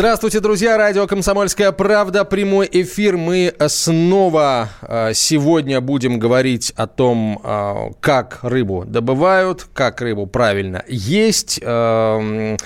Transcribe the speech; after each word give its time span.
Здравствуйте, 0.00 0.40
друзья. 0.40 0.78
Радио 0.78 1.06
«Комсомольская 1.06 1.72
правда». 1.72 2.24
Прямой 2.24 2.66
эфир. 2.72 3.18
Мы 3.18 3.54
снова 3.68 4.70
э, 4.80 5.12
сегодня 5.12 5.82
будем 5.82 6.18
говорить 6.18 6.72
о 6.74 6.86
том, 6.86 7.38
э, 7.44 7.90
как 8.00 8.38
рыбу 8.40 8.86
добывают, 8.86 9.66
как 9.74 10.00
рыбу 10.00 10.26
правильно 10.26 10.82
есть, 10.88 11.60
э, 11.62 12.56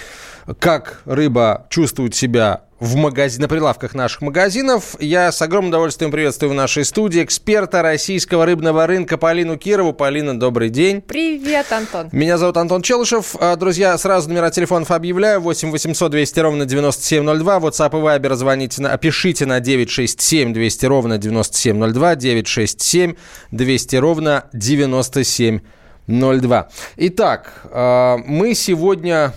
как 0.60 1.02
рыба 1.06 1.66
чувствует 1.70 2.14
себя 2.14 2.60
в 2.84 2.96
магазин, 2.96 3.42
на 3.42 3.48
прилавках 3.48 3.94
наших 3.94 4.20
магазинов. 4.20 4.96
Я 5.00 5.32
с 5.32 5.40
огромным 5.40 5.70
удовольствием 5.70 6.12
приветствую 6.12 6.52
в 6.52 6.54
нашей 6.54 6.84
студии 6.84 7.24
эксперта 7.24 7.80
российского 7.82 8.44
рыбного 8.44 8.86
рынка 8.86 9.16
Полину 9.16 9.56
Кирову. 9.56 9.94
Полина, 9.94 10.38
добрый 10.38 10.68
день. 10.68 11.00
Привет, 11.00 11.72
Антон. 11.72 12.10
Меня 12.12 12.36
зовут 12.36 12.58
Антон 12.58 12.82
Челышев. 12.82 13.36
А, 13.40 13.56
друзья, 13.56 13.96
сразу 13.96 14.28
номера 14.28 14.50
телефонов 14.50 14.90
объявляю. 14.90 15.40
8 15.40 15.70
800 15.70 16.10
200 16.10 16.40
ровно 16.40 16.66
9702. 16.66 17.58
WhatsApp 17.58 17.98
и 17.98 18.02
Viber 18.02 18.34
звоните, 18.34 18.82
на, 18.82 18.94
пишите 18.98 19.46
на 19.46 19.60
967 19.60 20.52
200 20.52 20.86
ровно 20.86 21.16
9702. 21.16 22.16
967 22.16 23.14
200 23.50 23.96
ровно 23.96 24.44
9702. 24.52 26.68
Итак, 26.96 27.62
а, 27.70 28.18
мы 28.18 28.54
сегодня 28.54 29.32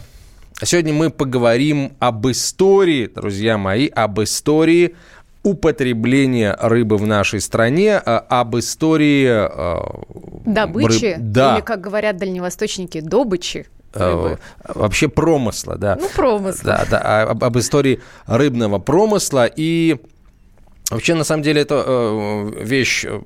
Сегодня 0.63 0.91
мы 0.91 1.11
поговорим 1.11 1.93
об 1.99 2.27
истории, 2.29 3.05
друзья 3.05 3.59
мои, 3.59 3.87
об 3.89 4.19
истории 4.21 4.95
употребления 5.43 6.57
рыбы 6.59 6.97
в 6.97 7.05
нашей 7.05 7.41
стране, 7.41 8.01
а, 8.03 8.25
об 8.27 8.57
истории... 8.57 9.27
А, 9.29 10.01
добычи, 10.45 11.13
рыб... 11.13 11.17
да. 11.19 11.55
или, 11.55 11.61
как 11.61 11.81
говорят 11.81 12.17
дальневосточники, 12.17 13.01
добычи. 13.01 13.67
Э, 13.93 14.09
рыбы. 14.09 14.39
Вообще 14.67 15.07
промысла, 15.09 15.77
да. 15.77 15.95
Ну, 16.01 16.09
промысла. 16.15 16.63
Да, 16.63 16.85
да, 16.89 17.21
об, 17.21 17.43
об 17.43 17.57
истории 17.59 18.01
рыбного 18.25 18.79
промысла. 18.79 19.45
И 19.45 19.97
Вообще, 20.89 21.15
на 21.15 21.25
самом 21.25 21.43
деле, 21.43 21.61
это 21.61 21.83
э, 21.85 22.63
вещь 22.63 23.03
э, 23.05 23.19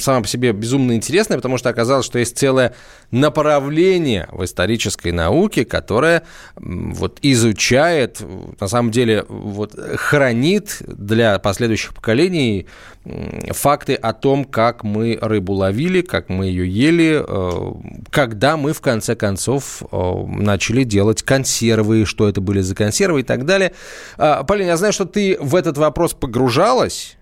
сама 0.00 0.22
по 0.22 0.26
себе 0.26 0.52
безумно 0.52 0.92
интересная, 0.92 1.36
потому 1.36 1.58
что 1.58 1.68
оказалось, 1.68 2.06
что 2.06 2.18
есть 2.18 2.38
целое 2.38 2.74
направление 3.10 4.28
в 4.32 4.44
исторической 4.44 5.12
науке, 5.12 5.64
которое 5.64 6.22
вот 6.56 7.18
изучает, 7.22 8.20
на 8.60 8.68
самом 8.68 8.90
деле, 8.90 9.24
вот 9.28 9.74
хранит 9.96 10.82
для 10.86 11.38
последующих 11.38 11.94
поколений 11.94 12.66
факты 13.52 13.94
о 13.94 14.12
том, 14.12 14.44
как 14.44 14.84
мы 14.84 15.18
рыбу 15.20 15.54
ловили, 15.54 16.02
как 16.02 16.28
мы 16.28 16.46
ее 16.46 16.68
ели, 16.68 17.24
э, 17.26 17.72
когда 18.10 18.58
мы, 18.58 18.74
в 18.74 18.82
конце 18.82 19.16
концов, 19.16 19.82
начали 19.90 20.84
делать 20.84 21.22
консервы, 21.22 22.04
что 22.04 22.28
это 22.28 22.42
были 22.42 22.60
за 22.60 22.74
консервы 22.74 23.20
и 23.20 23.22
так 23.22 23.46
далее. 23.46 23.72
А, 24.18 24.44
Полина, 24.44 24.68
я 24.68 24.76
знаю, 24.76 24.92
что 24.92 25.06
ты 25.06 25.38
в 25.40 25.54
этот 25.54 25.78
вопрос 25.78 26.12
погружал 26.12 26.38
погружалась? 26.38 27.17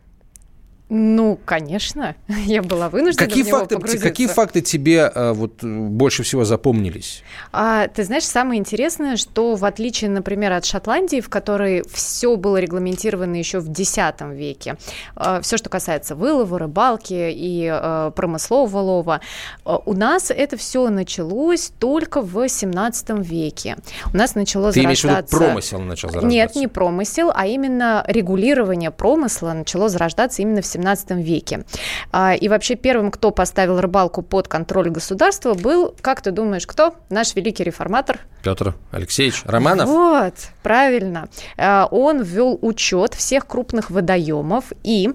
Ну, 0.89 1.37
конечно, 1.45 2.15
я 2.29 2.62
была 2.62 2.89
вынуждена 2.89 3.27
какие 3.27 3.42
в 3.42 3.47
него 3.48 3.59
факты, 3.59 3.75
погрузиться. 3.75 4.09
Какие 4.09 4.27
факты 4.29 4.61
тебе 4.61 5.05
а, 5.06 5.33
вот, 5.33 5.65
больше 5.65 6.23
всего 6.23 6.45
запомнились? 6.45 7.25
А, 7.53 7.89
ты 7.89 8.05
знаешь, 8.05 8.25
самое 8.25 8.61
интересное, 8.61 9.17
что 9.17 9.57
в 9.57 9.64
отличие, 9.64 10.11
например, 10.11 10.53
от 10.53 10.64
Шотландии, 10.64 11.20
в 11.20 11.29
которой 11.29 11.83
все 11.92 12.37
было 12.37 12.59
регламентировано 12.59 13.34
еще 13.34 13.59
в 13.59 13.69
X 13.69 13.97
веке, 14.33 14.77
а, 15.17 15.41
все, 15.41 15.57
что 15.57 15.69
касается 15.69 16.14
вылова, 16.14 16.58
рыбалки 16.58 17.33
и 17.33 17.69
а, 17.69 18.13
промыслового 18.13 18.79
лова, 18.79 19.20
а, 19.64 19.79
у 19.79 19.92
нас 19.92 20.30
это 20.30 20.57
все 20.57 20.89
началось 20.89 21.73
только 21.80 22.20
в 22.20 22.48
17 22.48 23.11
веке. 23.27 23.77
У 24.13 24.17
нас 24.17 24.36
начало 24.36 24.70
ты 24.70 24.83
зарождаться... 24.83 25.02
Ты 25.02 25.17
имеешь 25.17 25.27
в 25.27 25.33
виду 25.33 25.46
промысел 25.46 25.80
начал 25.80 26.08
зарождаться? 26.11 26.29
Нет, 26.29 26.55
не 26.55 26.69
промысел, 26.69 27.33
а 27.35 27.46
именно 27.46 28.05
регулирование 28.07 28.92
промысла 28.92 29.52
начало 29.52 29.89
зарождаться 29.89 30.42
именно 30.42 30.63
в 30.63 30.67
17 30.77 31.11
веке. 31.13 31.64
А, 32.13 32.35
и 32.35 32.48
вообще 32.48 32.75
первым, 32.77 33.11
кто 33.11 33.31
поставил 33.31 33.81
рыбалку 33.81 34.23
под 34.23 34.48
контроль 34.48 34.91
государства, 34.91 35.55
был, 35.55 35.95
как 36.01 36.20
ты 36.20 36.31
думаешь, 36.31 36.67
кто? 36.67 36.95
Наш 37.11 37.35
великий 37.35 37.64
реформатор. 37.64 38.20
Петр 38.42 38.75
Алексеевич 38.91 39.42
Романов. 39.45 39.89
Вот, 39.89 40.35
правильно. 40.63 41.29
А, 41.57 41.89
он 41.91 42.23
ввел 42.23 42.59
учет 42.61 43.14
всех 43.14 43.47
крупных 43.47 43.91
водоемов 43.91 44.73
и 44.83 45.13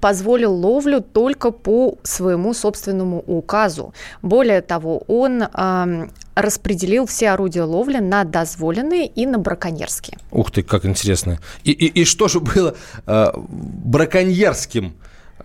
позволил 0.00 0.52
ловлю 0.52 1.00
только 1.00 1.50
по 1.50 1.98
своему 2.02 2.52
собственному 2.52 3.20
указу. 3.26 3.94
Более 4.22 4.60
того, 4.60 5.02
он 5.06 5.42
э, 5.42 6.08
распределил 6.34 7.06
все 7.06 7.30
орудия 7.30 7.62
ловли 7.62 7.98
на 7.98 8.24
дозволенные 8.24 9.06
и 9.06 9.26
на 9.26 9.38
браконьерские. 9.38 10.18
Ух 10.30 10.50
ты, 10.50 10.62
как 10.62 10.84
интересно. 10.84 11.38
И, 11.64 11.72
и, 11.72 12.02
и 12.02 12.04
что 12.04 12.28
же 12.28 12.40
было 12.40 12.74
э, 13.06 13.26
браконьерским? 13.36 14.94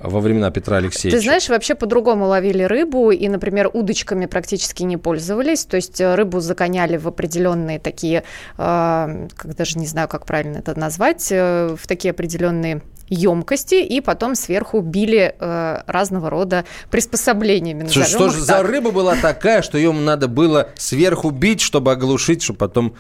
Во 0.02 0.20
времена 0.20 0.52
Петра 0.52 0.78
Алексеевича. 0.78 1.18
Ты 1.18 1.24
знаешь, 1.24 1.50
вообще 1.50 1.76
по-другому 1.76 2.28
ловили 2.28 2.64
рыбу 2.64 3.12
и, 3.12 3.28
например, 3.28 3.70
удочками 3.72 4.26
практически 4.26 4.84
не 4.84 4.98
пользовались. 4.98 5.66
То 5.66 5.76
есть 5.76 6.00
э, 6.00 6.16
рыбу 6.16 6.40
загоняли 6.40 6.98
в 6.98 7.08
определенные 7.08 7.80
такие, 7.80 8.24
э, 8.58 9.28
как 9.36 9.56
даже 9.56 9.78
не 9.78 9.88
знаю, 9.88 10.08
как 10.08 10.26
правильно 10.26 10.58
это 10.58 10.78
назвать, 10.80 11.28
э, 11.32 11.76
в 11.80 11.88
такие 11.88 12.12
определенные 12.12 12.82
емкости 13.10 13.76
и 13.76 14.02
потом 14.02 14.36
сверху 14.36 14.82
били 14.82 15.36
э, 15.38 15.82
разного 15.88 16.30
рода 16.30 16.66
приспособлениями. 16.92 17.88
Что, 17.88 18.06
что 18.06 18.30
же 18.30 18.46
так. 18.46 18.58
за 18.58 18.64
рыба 18.64 18.92
была 18.92 19.16
такая, 19.16 19.62
что 19.62 19.78
ее 19.78 19.92
надо 19.92 20.28
было 20.28 20.70
сверху 20.76 21.31
бить, 21.31 21.62
чтобы 21.62 21.92
оглушить, 21.92 22.44
чтобы 22.44 22.60
потом 22.60 22.96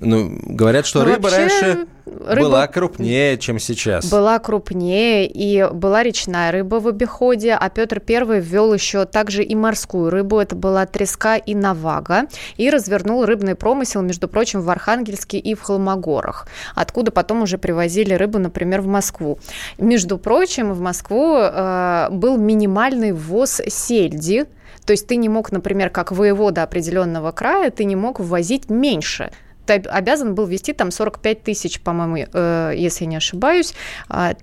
ну, 0.00 0.38
говорят, 0.44 0.86
что 0.86 1.00
ну, 1.00 1.06
рыба 1.06 1.30
раньше 1.30 1.86
рыба 2.06 2.48
была 2.48 2.66
крупнее, 2.66 3.36
чем 3.38 3.58
сейчас. 3.58 4.10
Была 4.10 4.38
крупнее, 4.38 5.26
и 5.26 5.68
была 5.72 6.02
речная 6.02 6.52
рыба 6.52 6.76
в 6.76 6.86
обиходе, 6.86 7.52
а 7.58 7.68
Петр 7.68 8.00
I 8.08 8.40
ввел 8.40 8.72
еще 8.72 9.04
также 9.04 9.42
и 9.42 9.54
морскую 9.54 10.10
рыбу, 10.10 10.38
это 10.38 10.54
была 10.54 10.86
треска 10.86 11.36
и 11.36 11.54
навага, 11.54 12.26
и 12.56 12.70
развернул 12.70 13.24
рыбный 13.24 13.54
промысел, 13.54 14.02
между 14.02 14.28
прочим, 14.28 14.60
в 14.60 14.70
Архангельске 14.70 15.38
и 15.38 15.54
в 15.54 15.62
Холмогорах, 15.62 16.48
откуда 16.74 17.10
потом 17.10 17.42
уже 17.42 17.58
привозили 17.58 18.14
рыбу, 18.14 18.38
например, 18.38 18.80
в 18.80 18.86
Москву. 18.86 19.38
Между 19.78 20.18
прочим, 20.18 20.72
в 20.72 20.80
Москву 20.80 21.36
э, 21.38 22.08
был 22.10 22.36
минимальный 22.36 23.12
ввоз 23.12 23.60
сельди, 23.66 24.44
то 24.86 24.92
есть 24.92 25.06
ты 25.06 25.16
не 25.16 25.28
мог, 25.28 25.52
например, 25.52 25.90
как 25.90 26.12
воевода 26.12 26.62
определенного 26.62 27.32
края, 27.32 27.70
ты 27.70 27.84
не 27.84 27.96
мог 27.96 28.20
ввозить 28.20 28.70
меньше– 28.70 29.32
ты 29.68 29.88
обязан 29.88 30.34
был 30.34 30.46
вести 30.46 30.72
там 30.72 30.90
45 30.90 31.42
тысяч, 31.42 31.80
по-моему, 31.80 32.26
э, 32.32 32.72
если 32.76 33.04
я 33.04 33.10
не 33.10 33.16
ошибаюсь. 33.16 33.74
Э, 34.08 34.34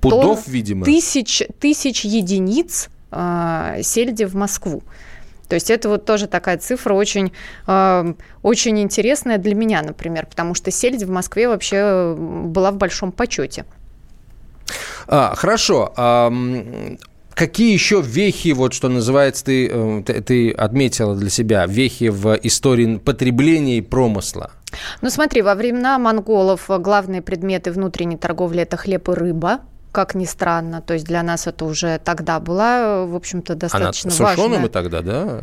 Пудов, 0.00 0.46
видимо. 0.46 0.84
Тысяч, 0.84 1.42
тысяч 1.58 2.04
единиц 2.04 2.90
э, 3.10 3.80
сельди 3.82 4.24
в 4.24 4.34
Москву. 4.34 4.82
То 5.48 5.54
есть 5.54 5.70
это 5.70 5.88
вот 5.88 6.04
тоже 6.04 6.26
такая 6.26 6.58
цифра 6.58 6.94
очень, 6.94 7.32
э, 7.66 8.14
очень 8.42 8.80
интересная 8.80 9.38
для 9.38 9.54
меня, 9.54 9.82
например, 9.82 10.26
потому 10.26 10.54
что 10.54 10.70
сельдь 10.70 11.02
в 11.02 11.10
Москве 11.10 11.48
вообще 11.48 12.14
была 12.16 12.70
в 12.70 12.76
большом 12.76 13.12
почете. 13.12 13.64
А, 15.06 15.34
хорошо. 15.34 15.92
А, 15.96 16.32
Какие 17.34 17.72
еще 17.72 18.00
вехи, 18.00 18.52
вот 18.52 18.72
что 18.74 18.88
называется, 18.88 19.44
ты, 19.44 19.68
э, 19.68 20.02
ты, 20.06 20.20
ты 20.22 20.50
отметила 20.52 21.16
для 21.16 21.30
себя, 21.30 21.66
вехи 21.66 22.08
в 22.08 22.34
истории 22.42 22.96
потребления 22.96 23.78
и 23.78 23.80
промысла? 23.80 24.52
Ну 25.00 25.10
смотри, 25.10 25.42
во 25.42 25.54
времена 25.54 25.98
монголов 25.98 26.66
главные 26.68 27.22
предметы 27.22 27.72
внутренней 27.72 28.16
торговли– 28.16 28.62
это 28.62 28.76
хлеб 28.76 29.08
и 29.08 29.12
рыба, 29.12 29.60
как 29.92 30.14
ни 30.14 30.24
странно. 30.24 30.80
То 30.80 30.94
есть 30.94 31.06
для 31.06 31.22
нас 31.22 31.46
это 31.46 31.64
уже 31.64 31.98
тогда 31.98 32.40
была, 32.40 33.04
в 33.04 33.14
общем-то, 33.16 33.54
достаточно 33.54 34.10
Она 34.10 34.18
важная. 34.24 34.36
сушеным 34.36 34.66
и 34.66 34.68
тогда, 34.68 35.02
да? 35.02 35.40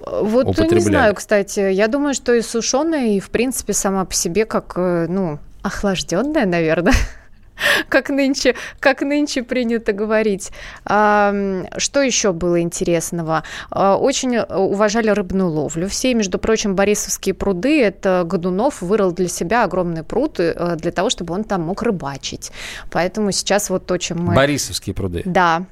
Вот 0.00 0.58
не 0.58 0.80
знаю, 0.80 1.14
кстати. 1.14 1.72
Я 1.72 1.88
думаю, 1.88 2.14
что 2.14 2.32
и 2.32 2.40
сушеная, 2.40 3.08
и, 3.08 3.20
в 3.20 3.30
принципе, 3.30 3.72
сама 3.72 4.04
по 4.04 4.14
себе 4.14 4.46
как, 4.46 4.72
э, 4.76 5.06
ну, 5.08 5.38
охлажденная, 5.62 6.46
наверное. 6.46 6.94
как 7.88 8.10
нынче, 8.10 8.54
как 8.78 9.02
нынче 9.02 9.42
принято 9.42 9.92
говорить. 9.92 10.50
Что 10.84 12.02
еще 12.02 12.32
было 12.32 12.60
интересного? 12.60 13.44
А, 13.70 13.96
очень 13.96 14.38
уважали 14.38 15.10
рыбную 15.10 15.50
ловлю. 15.50 15.88
Все, 15.88 16.14
между 16.14 16.38
прочим, 16.38 16.74
Борисовские 16.74 17.34
пруды, 17.34 17.82
это 17.82 18.24
Годунов 18.26 18.82
вырыл 18.82 19.12
для 19.12 19.28
себя 19.28 19.64
огромный 19.64 20.02
пруд 20.02 20.40
э, 20.40 20.76
для 20.76 20.92
того, 20.92 21.10
чтобы 21.10 21.34
он 21.34 21.44
там 21.44 21.62
мог 21.62 21.82
рыбачить. 21.82 22.52
Поэтому 22.90 23.32
сейчас 23.32 23.70
вот 23.70 23.86
то, 23.86 23.98
чем 23.98 24.24
мы... 24.24 24.34
Борисовские 24.34 24.94
пруды? 24.94 25.22
Да, 25.24 25.64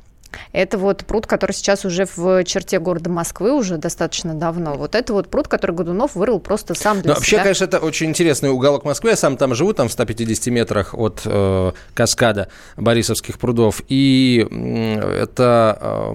Это 0.53 0.79
вот 0.79 1.05
пруд, 1.05 1.27
который 1.27 1.53
сейчас 1.53 1.85
уже 1.85 2.07
в 2.17 2.45
черте 2.45 2.79
города 2.79 3.11
Москвы 3.11 3.53
уже 3.53 3.77
достаточно 3.79 4.35
давно. 4.35 4.75
Вот 4.75 4.95
это 4.95 5.13
вот 5.13 5.29
пруд, 5.29 5.49
который 5.49 5.75
Годунов 5.75 6.15
вырыл 6.15 6.41
просто 6.41 6.75
сам 6.75 7.01
для 7.03 7.15
Но 7.15 7.21
себя. 7.21 7.39
Вообще, 7.39 7.39
конечно, 7.39 7.65
это 7.65 7.79
очень 7.79 8.09
интересный 8.09 8.51
уголок 8.51 8.85
Москвы. 8.85 9.11
Я 9.11 9.17
сам 9.17 9.37
там 9.37 9.55
живу, 9.55 9.73
там 9.73 9.89
в 9.89 9.93
150 9.93 10.47
метрах 10.49 10.95
от 10.95 11.23
э, 11.25 11.73
каскада 11.95 12.49
Борисовских 12.77 13.39
прудов. 13.39 13.83
И 13.89 14.47
это 14.51 15.79
э, 15.81 16.13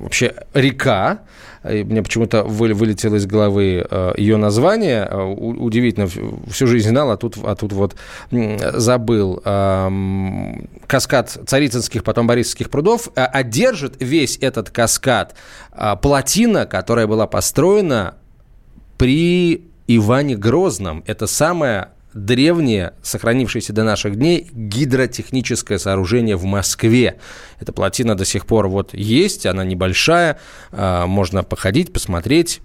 вообще 0.00 0.34
река, 0.54 1.20
мне 1.64 2.02
почему-то 2.02 2.44
вылетело 2.44 3.16
из 3.16 3.26
головы 3.26 3.86
э, 3.88 4.14
ее 4.16 4.36
название. 4.36 5.08
Э, 5.10 5.24
удивительно, 5.24 6.06
всю 6.50 6.66
жизнь 6.66 6.90
знал, 6.90 7.10
а 7.10 7.16
тут, 7.16 7.36
а 7.42 7.54
тут 7.54 7.72
вот 7.72 7.96
забыл. 8.30 9.42
Каскад 10.86 11.38
Царицынских, 11.46 12.04
потом 12.04 12.26
Борисовских 12.26 12.70
прудов. 12.70 13.08
А 13.14 13.42
держит 13.42 13.96
весь 14.00 14.38
этот 14.40 14.70
каскад 14.70 15.34
а, 15.72 15.96
плотина, 15.96 16.66
которая 16.66 17.06
была 17.06 17.26
построена 17.26 18.14
при 18.98 19.68
Иване 19.86 20.36
Грозном. 20.36 21.02
Это 21.06 21.26
самая 21.26 21.93
древнее, 22.14 22.94
сохранившееся 23.02 23.72
до 23.72 23.82
наших 23.84 24.16
дней, 24.16 24.48
гидротехническое 24.52 25.78
сооружение 25.78 26.36
в 26.36 26.44
Москве. 26.44 27.18
Эта 27.60 27.72
плотина 27.72 28.14
до 28.14 28.24
сих 28.24 28.46
пор 28.46 28.68
вот 28.68 28.94
есть, 28.94 29.46
она 29.46 29.64
небольшая, 29.64 30.38
а, 30.70 31.06
можно 31.06 31.42
походить, 31.42 31.92
посмотреть. 31.92 32.60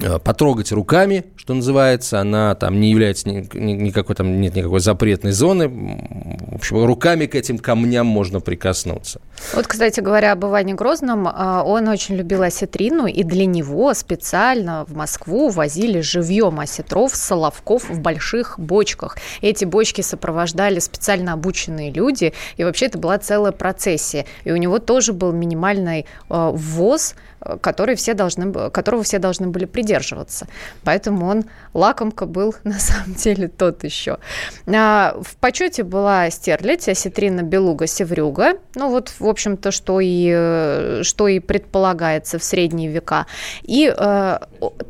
Э, 0.00 0.20
потрогать 0.20 0.70
руками, 0.70 1.24
что 1.34 1.54
называется. 1.54 2.20
Она 2.20 2.54
там 2.54 2.78
не 2.78 2.90
является 2.90 3.28
ни, 3.28 3.48
ни, 3.56 3.72
никакой 3.72 4.14
там 4.14 4.40
нет 4.40 4.54
никакой 4.54 4.78
запретной 4.78 5.32
зоны. 5.32 5.68
В 5.68 6.54
общем, 6.54 6.84
руками 6.84 7.26
к 7.26 7.34
этим 7.34 7.58
камням 7.58 8.06
можно 8.06 8.38
прикоснуться. 8.38 9.20
Вот, 9.54 9.66
кстати 9.66 9.98
говоря, 9.98 10.32
об 10.32 10.44
Иване 10.44 10.74
Грозном, 10.74 11.28
а, 11.28 11.64
он 11.64 11.88
очень 11.88 12.14
любил 12.14 12.42
осетрину, 12.42 13.06
и 13.06 13.24
для 13.24 13.46
него 13.46 13.92
специально 13.94 14.84
в 14.84 14.94
Москву 14.94 15.48
возили 15.48 16.00
живьем 16.00 16.60
осетров, 16.60 17.16
соловков 17.16 17.88
в 17.90 18.00
больших 18.00 18.58
бочках. 18.58 19.16
Эти 19.40 19.64
бочки 19.64 20.02
сопровождали 20.02 20.78
специально 20.78 21.32
обученные 21.32 21.90
люди, 21.90 22.34
и 22.56 22.62
вообще 22.62 22.86
это 22.86 22.98
была 22.98 23.18
целая 23.18 23.52
процессия. 23.52 24.26
И 24.44 24.52
у 24.52 24.56
него 24.56 24.78
тоже 24.78 25.12
был 25.12 25.32
минимальный 25.32 26.00
э, 26.00 26.04
ввоз 26.28 27.14
который 27.60 27.94
все 27.94 28.14
должны, 28.14 28.70
которого 28.70 29.02
все 29.02 29.18
должны 29.18 29.48
были 29.48 29.64
придерживаться. 29.64 30.46
Поэтому 30.84 31.26
он 31.26 31.44
лакомка 31.74 32.26
был 32.26 32.54
на 32.64 32.78
самом 32.78 33.14
деле 33.14 33.48
тот 33.48 33.84
еще. 33.84 34.18
А, 34.66 35.16
в 35.20 35.36
почете 35.36 35.82
была 35.82 36.30
стерлядь, 36.30 36.88
осетрина, 36.88 37.42
белуга, 37.42 37.86
севрюга. 37.86 38.54
Ну 38.74 38.90
вот, 38.90 39.12
в 39.18 39.26
общем-то, 39.26 39.70
что 39.70 40.00
и, 40.00 41.02
что 41.02 41.28
и 41.28 41.38
предполагается 41.40 42.38
в 42.38 42.44
средние 42.44 42.90
века. 42.90 43.26
И 43.62 43.92
э, 43.96 44.38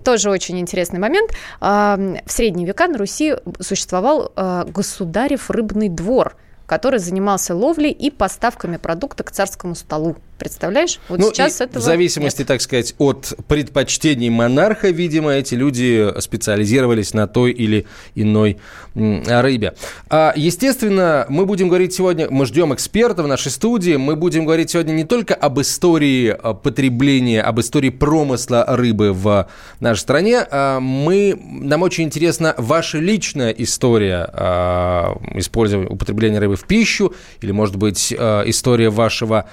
тоже 0.05 0.31
очень 0.31 0.59
интересный 0.59 0.99
момент. 0.99 1.31
Э, 1.61 2.17
в 2.25 2.33
средние 2.33 2.67
века 2.67 2.89
на 2.89 2.99
Руси 2.99 3.37
существовал 3.61 4.33
э, 4.37 4.65
государев 4.69 5.51
рыбный 5.51 5.89
двор– 5.89 6.37
который 6.69 7.01
занимался 7.01 7.55
ловлей 7.55 7.91
и 7.91 8.11
поставками 8.11 8.77
продукта 8.77 9.25
к 9.25 9.33
царскому 9.33 9.75
столу. 9.75 10.17
Представляешь? 10.39 11.01
Вот 11.09 11.19
ну, 11.19 11.33
сейчас 11.33 11.61
этого 11.61 11.83
В 11.83 11.85
зависимости, 11.85 12.41
нет. 12.41 12.49
так 12.49 12.61
сказать, 12.61 12.95
от 12.99 13.35
предпочтений 13.49 14.29
монарха, 14.29 14.91
видимо, 14.91 15.33
эти 15.33 15.55
люди 15.55 16.13
специализировались 16.21 17.13
на 17.13 17.27
той 17.27 17.51
или 17.51 17.87
иной 18.15 18.59
рыбе. 18.95 19.75
А, 20.11 20.33
естественно, 20.37 21.27
мы 21.29 21.45
будем 21.45 21.69
говорить 21.69 21.95
сегодня, 21.95 22.29
мы 22.31 22.47
ждем 22.47 22.73
экспертов 22.73 23.25
в 23.25 23.29
нашей 23.29 23.51
студии, 23.51 23.97
мы 23.97 24.15
будем 24.15 24.45
говорить 24.45 24.71
сегодня 24.71 24.93
не 24.93 25.05
только 25.05 25.35
об 25.35 25.61
истории 25.61 26.29
а, 26.29 26.55
потребления, 26.55 27.43
об 27.43 27.59
истории 27.59 27.91
промысла 27.91 28.65
рыбы 28.69 29.13
в 29.13 29.49
нашей 29.81 30.01
стране, 30.01 30.47
а 30.51 30.79
мы, 30.79 31.37
нам 31.49 31.83
очень 31.83 32.05
интересна 32.05 32.55
ваша 32.59 32.99
личная 32.99 33.51
история 33.51 34.29
а, 34.33 35.17
использования, 35.35 35.89
употребления 35.89 36.39
рыбы 36.39 36.58
в 36.59 36.65
пищу, 36.65 37.15
или, 37.41 37.53
может 37.53 37.77
быть, 37.77 38.13
история 38.13 38.91
вашего 38.91 39.49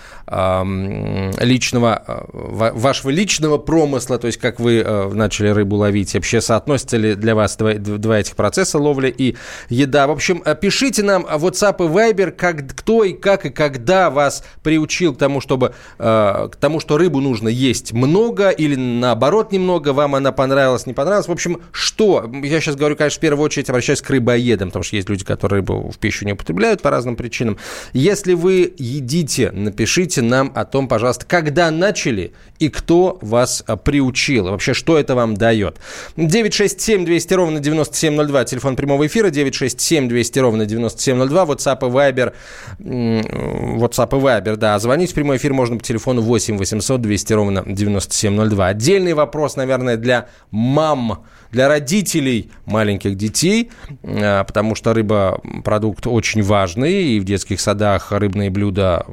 личного, 1.40 2.04
э, 2.08 2.72
вашего 2.74 3.10
личного 3.10 3.58
промысла, 3.58 4.18
то 4.18 4.28
есть 4.28 4.40
как 4.40 4.60
вы 4.60 4.80
э, 4.80 5.10
начали 5.14 5.50
рыбу 5.50 5.76
ловить, 5.76 6.14
вообще 6.14 6.42
соотносятся 6.42 6.98
ли 6.98 7.16
для 7.16 7.36
вас 7.36 7.58
два, 7.58 8.20
этих 8.20 8.36
процесса 8.36 8.80
ловли 8.80 9.14
и 9.16 9.36
еда. 9.70 10.08
В 10.08 10.12
общем, 10.12 10.42
э, 10.46 10.56
пишите 10.56 11.04
нам 11.04 11.26
WhatsApp 11.26 11.76
и 11.80 11.88
Viber, 11.88 12.32
как, 12.32 12.68
кто 12.76 13.04
и 13.04 13.14
как 13.14 13.46
и 13.46 13.50
когда 13.50 14.10
вас 14.10 14.44
приучил 14.64 15.14
к 15.14 15.18
тому, 15.18 15.42
чтобы, 15.42 15.74
к 15.98 16.52
тому, 16.60 16.80
что 16.80 16.98
рыбу 16.98 17.20
нужно 17.20 17.48
есть 17.48 17.94
много 17.94 18.50
или 18.50 18.76
наоборот 18.76 19.52
немного, 19.52 19.94
вам 19.94 20.16
она 20.16 20.32
понравилась, 20.32 20.86
не 20.86 20.94
понравилась. 20.94 21.28
В 21.28 21.32
общем, 21.32 21.62
что? 21.72 22.30
Я 22.44 22.60
сейчас 22.60 22.76
говорю, 22.76 22.96
конечно, 22.96 23.18
в 23.18 23.22
первую 23.22 23.46
очередь 23.46 23.70
обращаюсь 23.70 24.02
к 24.02 24.10
рыбоедам, 24.10 24.70
потому 24.70 24.84
что 24.84 24.96
есть 24.96 25.10
люди, 25.10 25.24
которые 25.24 25.60
рыбу 25.60 25.92
в 25.92 25.98
пищу 25.98 26.26
не 26.26 26.34
употребляют 26.34 26.82
по 26.82 26.90
разным 26.96 27.16
причинам. 27.16 27.58
Если 27.94 28.34
вы 28.34 28.74
едите, 28.78 29.52
напишите 29.52 30.22
нам 30.22 30.52
о 30.56 30.66
том, 30.66 30.88
пожалуйста, 30.88 31.26
когда 31.26 31.72
начали 31.72 32.32
и 32.60 32.70
кто 32.70 33.18
вас 33.22 33.64
а, 33.68 33.76
приучил? 33.76 34.46
Вообще, 34.46 34.74
что 34.74 34.98
это 34.98 35.16
вам 35.16 35.36
дает? 35.36 35.78
967 36.16 37.06
200 37.06 37.34
ровно 37.34 37.60
9702, 37.60 38.46
телефон 38.46 38.76
прямого 38.76 39.06
эфира, 39.08 39.30
967 39.30 40.08
200 40.08 40.40
ровно 40.40 40.66
9702, 40.66 41.44
WhatsApp 41.44 41.80
и 41.80 41.92
Viber, 41.92 42.34
WhatsApp 42.80 44.18
и 44.18 44.22
Viber, 44.22 44.56
да, 44.56 44.80
звонить 44.80 45.12
в 45.12 45.14
прямой 45.14 45.38
эфир 45.38 45.54
можно 45.54 45.78
по 45.78 45.84
телефону 45.84 46.22
8 46.22 46.58
800 46.58 47.02
200 47.02 47.34
ровно 47.34 47.64
9702. 47.66 48.68
Отдельный 48.68 49.14
вопрос, 49.14 49.58
наверное, 49.58 49.98
для 49.98 50.28
мам, 50.52 51.26
для 51.56 51.70
родителей 51.70 52.52
маленьких 52.66 53.16
детей, 53.16 53.72
а, 54.04 54.44
потому 54.44 54.76
что 54.76 54.94
рыба 54.94 55.42
продукт 55.64 56.06
очень 56.06 56.44
важный, 56.44 57.06
и 57.06 57.20
в 57.22 57.24
детских 57.24 57.62
садах 57.62 58.12
рыбные 58.12 58.50
блюда 58.50 59.06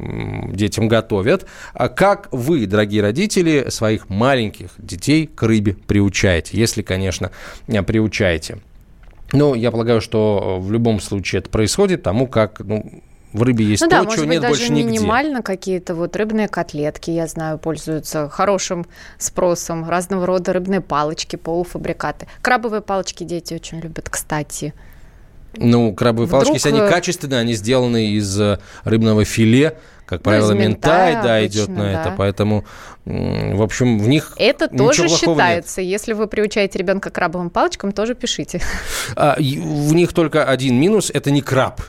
детям 0.53 0.89
готовят. 0.89 1.47
А 1.73 1.89
как 1.89 2.29
вы, 2.33 2.67
дорогие 2.67 3.00
родители, 3.00 3.67
своих 3.69 4.09
маленьких 4.11 4.71
детей 4.77 5.31
к 5.33 5.41
рыбе 5.44 5.75
приучаете, 5.75 6.59
если, 6.59 6.83
конечно, 6.83 7.31
приучаете? 7.87 8.59
Ну, 9.33 9.55
я 9.55 9.71
полагаю, 9.71 10.00
что 10.00 10.59
в 10.61 10.73
любом 10.73 11.00
случае 11.00 11.38
это 11.38 11.49
происходит, 11.49 12.03
тому 12.03 12.27
как 12.27 12.59
ну, 12.59 13.03
в 13.32 13.43
рыбе 13.43 13.64
есть 13.64 13.82
ну, 13.82 13.88
то, 13.88 14.05
да, 14.05 14.11
чего 14.11 14.25
нет 14.25 14.43
даже 14.43 14.55
больше 14.55 14.73
нигде. 14.73 14.90
минимально 14.90 15.43
какие-то 15.43 15.94
вот 15.94 16.14
рыбные 16.17 16.49
котлетки, 16.49 17.11
я 17.11 17.26
знаю, 17.26 17.58
пользуются 17.58 18.29
хорошим 18.29 18.87
спросом. 19.19 19.88
Разного 19.88 20.26
рода 20.26 20.52
рыбные 20.52 20.81
палочки, 20.81 21.37
полуфабрикаты. 21.37 22.26
Крабовые 22.43 22.82
палочки 22.82 23.25
дети 23.25 23.55
очень 23.55 23.80
любят, 23.80 24.09
кстати. 24.11 24.75
Ну, 25.57 25.95
крабовые 25.95 26.26
Вдруг... 26.26 26.42
палочки, 26.42 26.54
если 26.54 26.68
они 26.71 26.80
э, 26.80 26.88
качественные, 26.88 27.40
они 27.40 27.54
сделаны 27.54 28.12
из 28.12 28.40
э, 28.40 28.59
рыбного 28.85 29.25
филе, 29.25 29.76
как 30.07 30.21
ну, 30.21 30.25
правило, 30.25 30.52
ментай, 30.52 31.14
да, 31.14 31.37
обычно, 31.37 31.47
идет 31.47 31.68
на 31.68 31.83
да. 31.85 32.00
это, 32.00 32.14
поэтому, 32.16 32.64
в 33.04 33.62
общем, 33.62 33.99
в 33.99 34.09
них 34.09 34.35
Это 34.38 34.68
тоже 34.68 35.09
считается. 35.09 35.80
Нет. 35.80 35.90
Если 35.90 36.12
вы 36.12 36.26
приучаете 36.26 36.78
ребенка 36.78 37.11
к 37.11 37.14
крабовым 37.14 37.50
палочкам, 37.50 37.92
тоже 37.92 38.14
пишите. 38.14 38.61
А, 39.14 39.37
в 39.38 39.95
них 39.95 40.12
только 40.12 40.45
один 40.45 40.78
минус– 40.78 41.11
это 41.14 41.30
не 41.30 41.42
краб. 41.42 41.80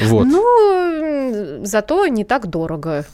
Вот. 0.00 0.26
Ну, 0.26 1.64
зато 1.64 2.06
не 2.06 2.24
так 2.24 2.46
дорого. 2.46 3.04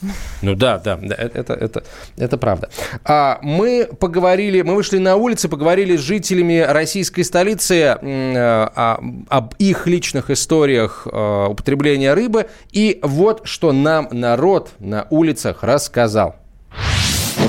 Ну 0.42 0.54
да, 0.54 0.78
да, 0.78 0.98
э, 1.02 1.30
это, 1.34 1.54
это, 1.54 1.82
это 2.16 2.38
правда. 2.38 2.68
А, 3.04 3.38
мы 3.42 3.88
поговорили, 3.98 4.62
мы 4.62 4.74
вышли 4.74 4.98
на 4.98 5.16
улицы, 5.16 5.48
поговорили 5.48 5.96
с 5.96 6.00
жителями 6.00 6.58
российской 6.58 7.22
столицы 7.22 7.96
а, 8.02 9.00
об 9.28 9.54
их 9.58 9.86
личных 9.86 10.30
историях 10.30 11.06
а, 11.10 11.48
употребления 11.48 12.14
рыбы. 12.14 12.46
И 12.72 12.98
вот 13.02 13.42
что 13.44 13.72
нам 13.72 14.08
народ 14.10 14.70
на 14.78 15.06
улицах 15.10 15.62
рассказал. 15.62 16.36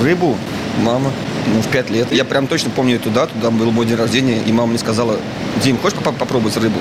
Рыбу 0.01 0.36
мама 0.77 1.12
ну, 1.48 1.62
в 1.62 1.67
пять 1.67 1.89
лет. 1.89 2.12
Я 2.12 2.25
прям 2.25 2.48
точно 2.48 2.69
помню 2.69 2.96
эту 2.96 3.10
дату, 3.10 3.34
там 3.41 3.57
был 3.57 3.72
мой 3.72 3.86
день 3.86 3.98
рождения, 3.98 4.41
и 4.46 4.51
мама 4.51 4.69
мне 4.69 4.77
сказала, 4.77 5.17
Дим, 5.63 5.77
хочешь 5.77 5.98
попробовать 6.00 6.55
рыбу? 6.57 6.79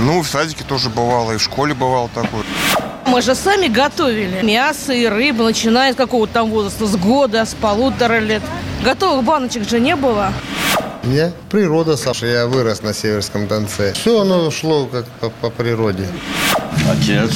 Ну, 0.00 0.22
в 0.22 0.28
садике 0.28 0.64
тоже 0.64 0.90
бывало, 0.90 1.32
и 1.32 1.36
в 1.36 1.42
школе 1.42 1.74
бывало 1.74 2.08
такое. 2.14 2.42
Мы 3.06 3.22
же 3.22 3.34
сами 3.34 3.68
готовили 3.68 4.42
мясо 4.42 4.92
и 4.92 5.06
рыбу, 5.06 5.44
начиная 5.44 5.92
с 5.92 5.96
какого-то 5.96 6.32
там 6.32 6.50
возраста, 6.50 6.86
с 6.86 6.96
года, 6.96 7.44
с 7.44 7.54
полутора 7.54 8.18
лет. 8.18 8.42
Готовых 8.82 9.24
баночек 9.24 9.68
же 9.68 9.78
не 9.78 9.94
было. 9.94 10.32
Я 11.04 11.32
природа, 11.50 11.96
Саша. 11.96 12.26
Я 12.26 12.46
вырос 12.46 12.82
на 12.82 12.94
Северском 12.94 13.46
Донце. 13.46 13.92
Все 13.92 14.22
оно 14.22 14.50
шло 14.50 14.86
как 14.86 15.06
по, 15.20 15.28
по 15.28 15.50
природе. 15.50 16.08
Отец 16.90 17.30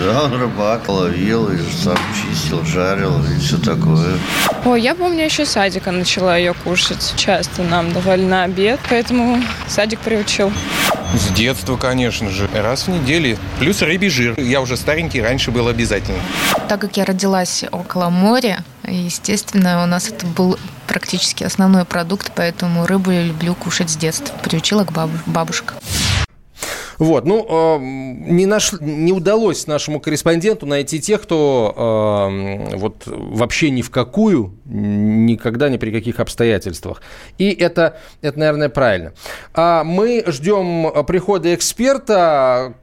Да, 0.00 0.24
он 0.24 0.32
рыбак, 0.32 0.88
ловил, 0.88 1.50
и 1.50 1.58
сам 1.58 1.98
чистил, 2.14 2.64
жарил 2.64 3.22
и 3.22 3.38
все 3.38 3.58
такое. 3.58 4.18
Ой, 4.64 4.80
я 4.80 4.94
помню, 4.94 5.26
еще 5.26 5.44
садика 5.44 5.90
начала 5.90 6.38
ее 6.38 6.54
кушать. 6.54 7.12
Часто 7.16 7.62
нам 7.62 7.92
давали 7.92 8.24
на 8.24 8.44
обед, 8.44 8.80
поэтому 8.88 9.42
садик 9.68 10.00
приучил. 10.00 10.50
С 11.14 11.28
детства, 11.34 11.76
конечно 11.76 12.30
же. 12.30 12.48
Раз 12.54 12.86
в 12.86 12.88
неделю. 12.88 13.36
Плюс 13.58 13.82
рыбий 13.82 14.08
жир. 14.08 14.40
Я 14.40 14.62
уже 14.62 14.78
старенький, 14.78 15.20
раньше 15.20 15.50
был 15.50 15.68
обязательно. 15.68 16.18
Так 16.68 16.80
как 16.80 16.96
я 16.96 17.04
родилась 17.04 17.64
около 17.70 18.08
моря, 18.08 18.64
естественно, 18.86 19.82
у 19.82 19.86
нас 19.86 20.08
это 20.08 20.24
был 20.24 20.58
практически 20.86 21.44
основной 21.44 21.84
продукт, 21.84 22.32
поэтому 22.34 22.86
рыбу 22.86 23.10
я 23.10 23.22
люблю 23.22 23.54
кушать 23.54 23.90
с 23.90 23.96
детства. 23.96 24.34
Приучила 24.42 24.84
к 24.84 24.92
бабу, 24.92 25.12
бабушка. 25.26 25.74
Вот, 27.00 27.24
ну, 27.24 27.46
э, 27.48 27.78
не, 27.80 28.44
наш, 28.44 28.74
не 28.78 29.12
удалось 29.12 29.66
нашему 29.66 30.00
корреспонденту 30.00 30.66
найти 30.66 31.00
тех, 31.00 31.22
кто 31.22 31.74
э, 31.74 32.76
вот 32.76 33.04
вообще 33.06 33.70
ни 33.70 33.80
в 33.80 33.88
какую, 33.88 34.54
никогда, 34.66 35.70
ни 35.70 35.78
при 35.78 35.92
каких 35.92 36.20
обстоятельствах. 36.20 37.00
И 37.38 37.52
это, 37.52 37.96
это 38.20 38.38
наверное, 38.38 38.68
правильно. 38.68 39.14
А 39.54 39.82
мы 39.82 40.24
ждем 40.26 41.04
прихода 41.06 41.54
эксперта. 41.54 42.74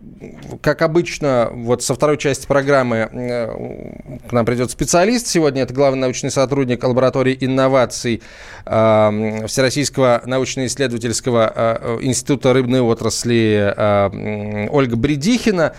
Как 0.62 0.82
обычно, 0.82 1.52
вот 1.54 1.84
со 1.84 1.94
второй 1.94 2.18
части 2.18 2.48
программы 2.48 3.10
э, 3.12 4.18
к 4.28 4.32
нам 4.32 4.48
придет 4.48 4.72
специалист. 4.72 5.28
Сегодня 5.28 5.62
это 5.62 5.76
главный 5.76 6.02
научный 6.02 6.32
сотрудник 6.32 6.84
лаборатории 6.84 7.38
инноваций 7.40 8.24
э, 8.66 9.46
Всероссийского 9.46 10.24
научно-исследовательского 10.26 11.54
э, 11.56 11.98
института 12.02 12.54
рыбной 12.54 12.82
отрасли 12.82 13.74
э, 13.78 14.07
Ольга 14.10 14.96
Бредихина. 14.96 15.74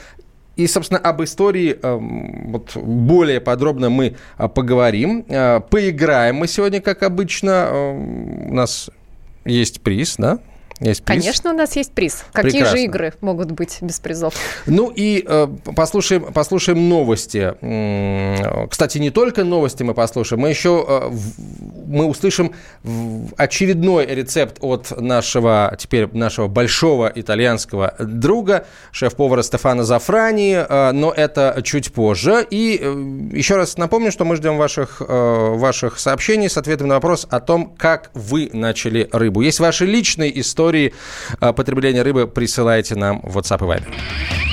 И, 0.56 0.66
собственно, 0.66 0.98
об 0.98 1.22
истории 1.22 1.78
вот, 1.80 2.76
более 2.76 3.40
подробно 3.40 3.90
мы 3.90 4.16
а, 4.36 4.48
поговорим. 4.48 5.24
А, 5.28 5.60
поиграем 5.60 6.36
мы 6.36 6.48
сегодня, 6.48 6.80
как 6.80 7.04
обычно. 7.04 7.70
У 8.50 8.52
нас 8.52 8.90
есть 9.44 9.80
приз, 9.82 10.16
да? 10.18 10.40
Есть 10.80 11.04
приз? 11.04 11.22
Конечно, 11.22 11.50
у 11.50 11.54
нас 11.54 11.74
есть 11.76 11.92
приз. 11.92 12.24
Какие 12.32 12.52
Прекрасно. 12.52 12.76
же 12.76 12.84
игры 12.84 13.14
могут 13.20 13.50
быть 13.52 13.78
без 13.80 13.98
призов? 14.00 14.34
Ну 14.66 14.92
и 14.94 15.24
э, 15.26 15.48
послушаем, 15.74 16.32
послушаем 16.32 16.88
новости. 16.88 17.54
Кстати, 18.68 18.98
не 18.98 19.10
только 19.10 19.44
новости 19.44 19.82
мы 19.82 19.94
послушаем, 19.94 20.42
мы 20.42 20.50
еще 20.50 20.84
э, 20.88 21.10
мы 21.86 22.06
услышим 22.06 22.54
очередной 23.36 24.06
рецепт 24.06 24.58
от 24.60 24.92
нашего 25.00 25.74
теперь 25.78 26.08
нашего 26.12 26.46
большого 26.48 27.10
итальянского 27.14 27.94
друга, 27.98 28.66
шеф-повара 28.92 29.42
Стефана 29.42 29.84
Зафрани, 29.84 30.54
э, 30.54 30.92
но 30.92 31.12
это 31.12 31.60
чуть 31.64 31.92
позже. 31.92 32.46
И 32.50 32.78
э, 32.80 33.36
еще 33.36 33.56
раз 33.56 33.76
напомню, 33.76 34.12
что 34.12 34.24
мы 34.24 34.36
ждем 34.36 34.56
ваших, 34.58 35.02
э, 35.06 35.54
ваших 35.54 35.98
сообщений 35.98 36.48
с 36.48 36.56
ответом 36.56 36.88
на 36.88 36.94
вопрос 36.94 37.26
о 37.30 37.40
том, 37.40 37.74
как 37.76 38.10
вы 38.14 38.50
начали 38.52 39.08
рыбу. 39.12 39.40
Есть 39.40 39.60
ваши 39.60 39.86
личные 39.86 40.38
истории 40.40 40.67
истории 40.68 40.92
а, 41.40 41.52
потребления 41.52 42.02
рыбы 42.02 42.26
присылайте 42.26 42.94
нам 42.94 43.20
в 43.22 43.38
WhatsApp 43.38 43.58
и 43.58 43.78
Viber. 43.78 44.47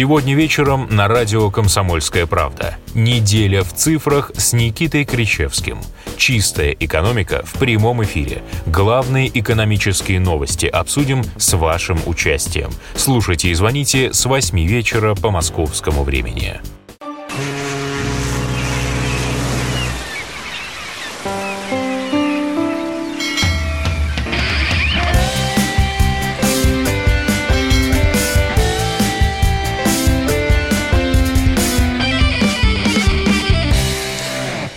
Сегодня 0.00 0.34
вечером 0.34 0.88
на 0.90 1.08
радио 1.08 1.50
«Комсомольская 1.50 2.24
правда». 2.24 2.78
Неделя 2.94 3.62
в 3.62 3.74
цифрах 3.74 4.30
с 4.34 4.54
Никитой 4.54 5.04
Кричевским. 5.04 5.78
Чистая 6.16 6.70
экономика 6.70 7.42
в 7.44 7.58
прямом 7.58 8.02
эфире. 8.04 8.42
Главные 8.64 9.28
экономические 9.38 10.18
новости 10.18 10.64
обсудим 10.64 11.22
с 11.36 11.52
вашим 11.52 11.98
участием. 12.06 12.70
Слушайте 12.94 13.50
и 13.50 13.54
звоните 13.54 14.14
с 14.14 14.24
8 14.24 14.58
вечера 14.66 15.14
по 15.14 15.30
московскому 15.30 16.02
времени. 16.02 16.62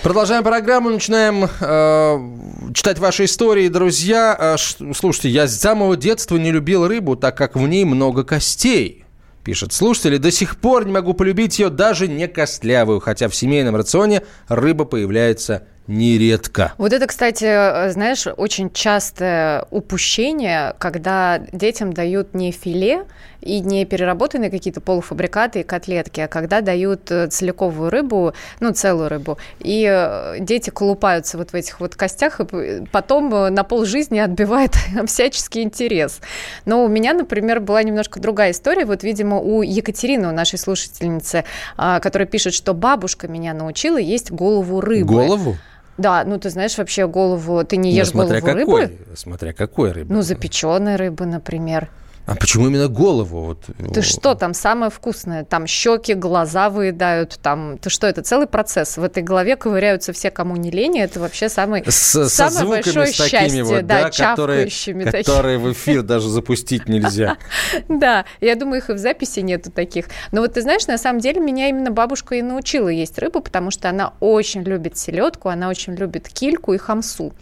Продолжаем 0.03 0.43
программу, 0.43 0.89
начинаем 0.89 1.45
э, 1.45 2.73
читать 2.73 2.99
ваши 2.99 3.23
истории, 3.23 3.69
друзья. 3.69 4.35
Э, 4.37 4.93
слушайте, 4.93 5.29
я 5.29 5.47
с 5.47 5.57
самого 5.57 5.95
детства 5.95 6.35
не 6.35 6.51
любил 6.51 6.89
рыбу, 6.89 7.15
так 7.15 7.37
как 7.37 7.55
в 7.55 7.65
ней 7.65 7.85
много 7.85 8.25
костей. 8.25 9.05
Пишет 9.45 9.71
слушатели, 9.71 10.17
до 10.17 10.29
сих 10.29 10.57
пор 10.57 10.85
не 10.85 10.91
могу 10.91 11.13
полюбить 11.13 11.57
ее 11.57 11.69
даже 11.69 12.09
не 12.09 12.27
костлявую, 12.27 12.99
хотя 12.99 13.29
в 13.29 13.35
семейном 13.35 13.77
рационе 13.77 14.23
рыба 14.49 14.83
появляется 14.83 15.63
нередко. 15.87 16.73
Вот 16.77 16.91
это, 16.91 17.07
кстати, 17.07 17.89
знаешь, 17.91 18.27
очень 18.35 18.71
частое 18.71 19.65
упущение, 19.69 20.75
когда 20.79 21.39
детям 21.53 21.93
дают 21.93 22.33
не 22.33 22.51
филе 22.51 23.05
и 23.43 23.59
не 23.59 23.85
переработанные 23.85 24.49
какие-то 24.49 24.81
полуфабрикаты 24.81 25.61
и 25.61 25.63
котлетки, 25.63 26.21
а 26.21 26.27
когда 26.27 26.61
дают 26.61 27.11
э, 27.11 27.27
целиковую 27.27 27.89
рыбу, 27.89 28.33
ну, 28.59 28.71
целую 28.71 29.09
рыбу, 29.09 29.37
и 29.59 29.87
э, 29.89 30.37
дети 30.39 30.69
колупаются 30.69 31.37
вот 31.37 31.51
в 31.51 31.55
этих 31.55 31.79
вот 31.79 31.95
костях, 31.95 32.39
и 32.39 32.85
потом 32.91 33.29
на 33.29 33.63
пол 33.63 33.85
жизни 33.85 34.19
отбивает 34.19 34.75
всяческий 35.07 35.63
интерес. 35.63 36.19
Но 36.65 36.83
у 36.83 36.87
меня, 36.87 37.13
например, 37.13 37.59
была 37.59 37.83
немножко 37.83 38.19
другая 38.19 38.51
история. 38.51 38.85
Вот, 38.85 39.03
видимо, 39.03 39.39
у 39.39 39.61
Екатерины, 39.61 40.29
у 40.29 40.31
нашей 40.31 40.59
слушательницы, 40.59 41.45
а, 41.77 41.99
которая 41.99 42.27
пишет, 42.27 42.53
что 42.53 42.73
бабушка 42.73 43.27
меня 43.27 43.53
научила 43.53 43.97
есть 43.97 44.31
голову 44.31 44.81
рыбы. 44.81 45.13
Голову? 45.13 45.57
Да, 45.97 46.23
ну 46.25 46.39
ты 46.39 46.49
знаешь 46.49 46.77
вообще 46.77 47.07
голову, 47.07 47.63
ты 47.63 47.77
не 47.77 47.91
ешь 47.91 48.13
ну, 48.13 48.23
смотря 48.23 48.41
голову 48.41 48.59
какой, 48.59 48.81
рыбы? 48.81 48.97
Смотря 49.15 49.53
какой 49.53 49.91
рыбы. 49.91 50.13
Ну, 50.13 50.21
запеченной 50.21 50.95
рыбы, 50.95 51.25
например. 51.25 51.89
А 52.25 52.35
почему 52.35 52.67
именно 52.67 52.87
голову? 52.87 53.41
Вот. 53.41 53.93
Ты 53.93 54.01
что, 54.01 54.33
там 54.33 54.53
самое 54.53 54.89
вкусное? 54.89 55.43
Там 55.43 55.67
щеки, 55.67 56.13
глаза 56.13 56.69
выедают, 56.69 57.37
там... 57.41 57.77
Ты 57.77 57.89
что, 57.89 58.07
это 58.07 58.21
целый 58.21 58.47
процесс. 58.47 58.97
В 58.97 59.03
этой 59.03 59.23
голове 59.23 59.57
ковыряются 59.57 60.13
все, 60.13 60.31
кому 60.31 60.55
не 60.55 60.71
лень, 60.71 60.99
это 60.99 61.19
вообще 61.19 61.49
самый, 61.49 61.83
с, 61.85 62.29
самое 62.29 62.65
большое 62.65 63.07
с 63.07 63.15
счастье. 63.15 63.63
Вот, 63.63 63.85
да, 63.85 64.03
да 64.03 64.09
которые, 64.09 64.69
которые 65.11 65.57
в 65.59 65.71
эфир 65.73 66.01
даже 66.01 66.29
запустить 66.29 66.87
нельзя. 66.87 67.37
Да, 67.89 68.25
я 68.39 68.55
думаю, 68.55 68.81
их 68.81 68.89
и 68.89 68.93
в 68.93 68.97
записи 68.97 69.39
нету 69.41 69.71
таких. 69.71 70.05
Но 70.31 70.41
вот 70.41 70.53
ты 70.53 70.61
знаешь, 70.61 70.87
на 70.87 70.97
самом 70.97 71.19
деле 71.19 71.41
меня 71.41 71.69
именно 71.69 71.91
бабушка 71.91 72.35
и 72.35 72.41
научила 72.41 72.89
есть 72.89 73.17
рыбу, 73.19 73.41
потому 73.41 73.71
что 73.71 73.89
она 73.89 74.13
очень 74.19 74.63
любит 74.63 74.97
селедку, 74.97 75.49
она 75.49 75.69
очень 75.69 75.93
любит 75.93 76.29
кильку 76.29 76.73
и 76.73 76.77
хамсу. 76.77 77.33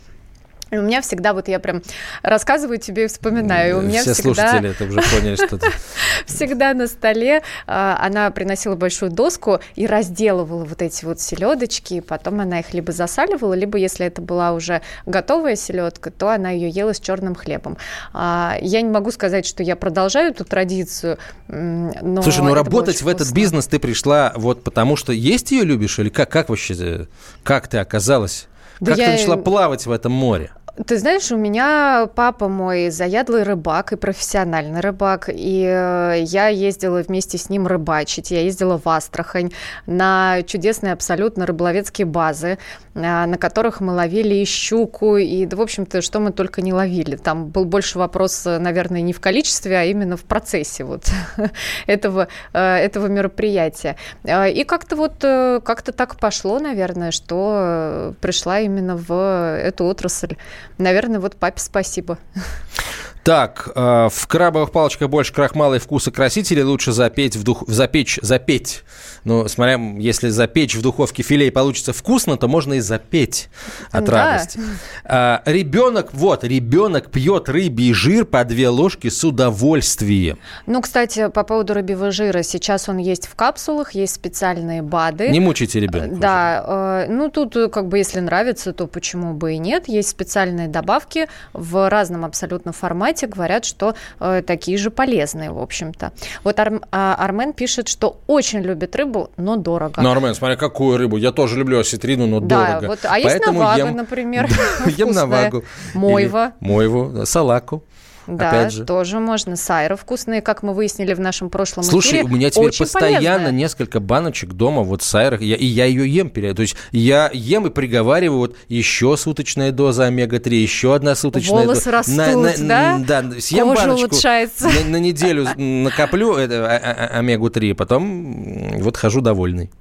У 0.71 0.81
меня 0.81 1.01
всегда, 1.01 1.33
вот 1.33 1.49
я 1.49 1.59
прям 1.59 1.81
рассказываю 2.23 2.77
тебе 2.77 3.05
и 3.05 3.07
вспоминаю, 3.07 3.79
у 3.79 3.81
меня 3.81 4.01
Все 4.01 4.13
всегда... 4.13 4.33
слушатели 4.33 4.69
это 4.69 4.85
уже 4.85 5.01
поняли, 5.01 5.35
что 5.35 5.59
Всегда 6.25 6.73
на 6.73 6.87
столе 6.87 7.41
а, 7.67 7.97
она 8.01 8.31
приносила 8.31 8.75
большую 8.75 9.11
доску 9.11 9.59
и 9.75 9.85
разделывала 9.85 10.63
вот 10.63 10.81
эти 10.81 11.03
вот 11.03 11.19
селедочки, 11.19 11.95
и 11.95 12.01
потом 12.01 12.39
она 12.39 12.61
их 12.61 12.73
либо 12.73 12.93
засаливала, 12.93 13.53
либо, 13.53 13.77
если 13.77 14.05
это 14.05 14.21
была 14.21 14.53
уже 14.53 14.81
готовая 15.05 15.57
селедка, 15.57 16.09
то 16.09 16.29
она 16.29 16.51
ее 16.51 16.69
ела 16.69 16.93
с 16.93 17.01
черным 17.01 17.35
хлебом. 17.35 17.77
А, 18.13 18.55
я 18.61 18.81
не 18.81 18.89
могу 18.89 19.11
сказать, 19.11 19.45
что 19.45 19.63
я 19.63 19.75
продолжаю 19.75 20.31
эту 20.31 20.45
традицию, 20.45 21.17
но 21.49 22.21
Слушай, 22.21 22.43
ну 22.43 22.53
работать 22.53 23.01
в 23.01 23.07
этот 23.09 23.31
бизнес 23.33 23.67
ты 23.67 23.77
пришла 23.77 24.31
вот 24.37 24.63
потому, 24.63 24.95
что 24.95 25.11
есть 25.11 25.51
ее 25.51 25.65
любишь, 25.65 25.99
или 25.99 26.07
как, 26.07 26.29
как 26.29 26.47
вообще, 26.47 27.07
как 27.43 27.67
ты 27.67 27.77
оказалась? 27.77 28.47
Да 28.79 28.91
как 28.91 28.99
я... 28.99 29.05
ты 29.05 29.11
начала 29.11 29.37
плавать 29.37 29.85
в 29.85 29.91
этом 29.91 30.11
море? 30.11 30.51
Ты 30.87 30.97
знаешь, 30.97 31.29
у 31.33 31.37
меня 31.37 32.07
папа 32.15 32.47
мой 32.47 32.91
заядлый 32.91 33.43
рыбак 33.43 33.91
и 33.91 33.97
профессиональный 33.97 34.79
рыбак, 34.79 35.29
и 35.29 35.65
э, 35.67 36.21
я 36.23 36.47
ездила 36.47 37.01
вместе 37.01 37.37
с 37.37 37.49
ним 37.49 37.67
рыбачить. 37.67 38.31
Я 38.31 38.41
ездила 38.41 38.77
в 38.77 38.87
Астрахань 38.87 39.51
на 39.85 40.41
чудесные 40.43 40.93
абсолютно 40.93 41.45
рыболовецкие 41.45 42.05
базы, 42.05 42.57
на 42.93 43.38
которых 43.38 43.81
мы 43.81 43.93
ловили 43.93 44.36
и 44.36 44.45
щуку, 44.45 45.17
и, 45.17 45.45
да, 45.45 45.57
в 45.57 45.62
общем-то, 45.62 46.01
что 46.01 46.19
мы 46.19 46.31
только 46.31 46.62
не 46.62 46.74
ловили. 46.74 47.15
Там 47.15 47.48
был 47.48 47.65
больше 47.65 47.98
вопрос, 48.00 48.45
наверное, 48.45 49.01
не 49.01 49.13
в 49.13 49.19
количестве, 49.19 49.77
а 49.77 49.83
именно 49.83 50.17
в 50.17 50.24
процессе 50.24 50.83
вот 50.83 51.05
этого, 51.88 52.27
э, 52.53 52.60
этого 52.60 53.07
мероприятия. 53.07 53.95
И 54.24 54.63
как-то 54.67 54.95
вот, 54.95 55.15
как-то 55.19 55.91
так 55.91 56.17
пошло, 56.17 56.60
наверное, 56.60 57.12
что 57.12 58.13
пришла 58.21 58.60
именно 58.60 58.95
в 58.95 59.57
эту 59.57 59.86
отрасль. 59.86 60.36
Наверное, 60.77 61.19
вот 61.19 61.36
папе 61.36 61.60
спасибо. 61.60 62.17
Так, 63.23 63.69
э, 63.75 64.09
в 64.11 64.27
крабовых 64.27 64.71
палочках 64.71 65.09
больше 65.09 65.33
крахмала 65.33 65.75
и 65.75 65.79
вкуса 65.79 66.09
красителей. 66.11 66.63
Лучше 66.63 66.91
запечь 66.91 67.35
в 67.35 67.43
дух... 67.43 67.63
запечь, 67.67 68.17
запеть. 68.21 68.83
Ну, 69.23 69.47
смотря, 69.47 69.79
если 69.97 70.29
запечь 70.29 70.75
в 70.75 70.81
духовке 70.81 71.21
филе 71.21 71.47
и 71.47 71.51
получится 71.51 71.93
вкусно, 71.93 72.37
то 72.37 72.47
можно 72.47 72.73
и 72.73 72.79
запеть 72.79 73.49
от 73.91 74.05
Да. 74.05 74.11
радости. 74.11 74.59
А, 75.03 75.43
ребенок, 75.45 76.09
вот, 76.13 76.43
ребенок 76.43 77.11
пьет 77.11 77.47
рыбий 77.47 77.93
жир 77.93 78.25
по 78.25 78.43
две 78.43 78.69
ложки 78.69 79.09
с 79.09 79.23
удовольствием. 79.23 80.39
Ну, 80.65 80.81
кстати, 80.81 81.29
по 81.29 81.43
поводу 81.43 81.75
рыбьего 81.75 82.09
жира. 82.09 82.41
Сейчас 82.41 82.89
он 82.89 82.97
есть 82.97 83.27
в 83.27 83.35
капсулах, 83.35 83.93
есть 83.93 84.15
специальные 84.15 84.81
БАДы. 84.81 85.29
Не 85.29 85.39
мучайте 85.39 85.79
ребенка. 85.79 86.15
Да, 86.15 87.05
э, 87.05 87.11
ну 87.11 87.29
тут 87.29 87.55
э, 87.55 87.67
как 87.69 87.87
бы 87.87 87.99
если 87.99 88.19
нравится, 88.19 88.73
то 88.73 88.87
почему 88.87 89.33
бы 89.33 89.53
и 89.53 89.57
нет. 89.59 89.87
Есть 89.87 90.09
специальные 90.09 90.67
добавки 90.67 91.27
в 91.53 91.87
разном 91.87 92.25
абсолютно 92.25 92.71
формате. 92.71 93.10
Говорят, 93.27 93.65
что 93.65 93.95
э, 94.19 94.41
такие 94.45 94.77
же 94.77 94.89
полезные, 94.89 95.51
в 95.51 95.59
общем-то. 95.59 96.11
Вот 96.43 96.59
Арм- 96.59 96.83
а, 96.91 97.15
Армен 97.15 97.53
пишет, 97.53 97.87
что 97.87 98.19
очень 98.27 98.59
любит 98.61 98.95
рыбу, 98.95 99.29
но 99.37 99.55
дорого. 99.55 100.01
Ну, 100.01 100.11
Армен, 100.11 100.33
смотри, 100.35 100.57
какую 100.57 100.97
рыбу. 100.97 101.17
Я 101.17 101.31
тоже 101.31 101.57
люблю 101.59 101.79
осетрину, 101.79 102.27
но 102.27 102.39
да, 102.39 102.67
дорого. 102.77 102.87
вот, 102.87 102.99
а 103.03 103.19
есть 103.19 103.45
навага, 103.45 103.77
ем- 103.87 103.95
например. 103.95 104.45
Ем 104.97 105.09
вкусная. 105.09 105.13
навагу. 105.13 105.63
Мойва. 105.93 106.53
Или 106.59 106.67
Мойву, 106.69 107.11
да, 107.13 107.25
салаку. 107.25 107.83
Да, 108.27 108.49
Опять 108.49 108.73
же. 108.73 108.85
тоже 108.85 109.19
можно. 109.19 109.55
Сайры 109.55 109.95
вкусные, 109.95 110.41
как 110.41 110.61
мы 110.63 110.73
выяснили 110.73 111.13
в 111.13 111.19
нашем 111.19 111.49
прошлом 111.49 111.83
Слушай, 111.83 112.19
эфире. 112.19 112.23
у 112.23 112.27
меня 112.27 112.49
теперь 112.51 112.67
Очень 112.67 112.85
постоянно 112.85 113.19
полезная. 113.45 113.51
несколько 113.51 113.99
баночек 113.99 114.53
дома 114.53 114.83
вот 114.83 115.01
сайрах, 115.01 115.41
я, 115.41 115.55
и 115.55 115.65
я 115.65 115.85
ее 115.85 116.07
ем. 116.07 116.29
То 116.29 116.61
есть 116.61 116.75
я 116.91 117.29
ем 117.33 117.67
и 117.67 117.69
приговариваю 117.71 118.37
вот 118.39 118.55
еще 118.67 119.17
суточная 119.17 119.71
доза 119.71 120.05
омега-3, 120.05 120.49
еще 120.53 120.93
одна 120.95 121.15
суточная 121.15 121.63
Волосы 121.65 121.85
доза. 121.91 121.91
растут, 121.91 122.67
да? 122.67 122.99
Да, 123.05 123.23
съем 123.39 123.69
Кожа 123.69 123.81
баночку, 123.87 124.07
улучшается. 124.09 124.67
На, 124.69 124.89
на 124.91 124.97
неделю 124.97 125.47
накоплю 125.57 126.35
это, 126.35 126.67
а- 126.67 127.09
а- 127.15 127.19
омегу-3, 127.19 127.73
потом 127.73 128.79
вот 128.81 128.97
хожу 128.97 129.21
довольный. 129.21 129.71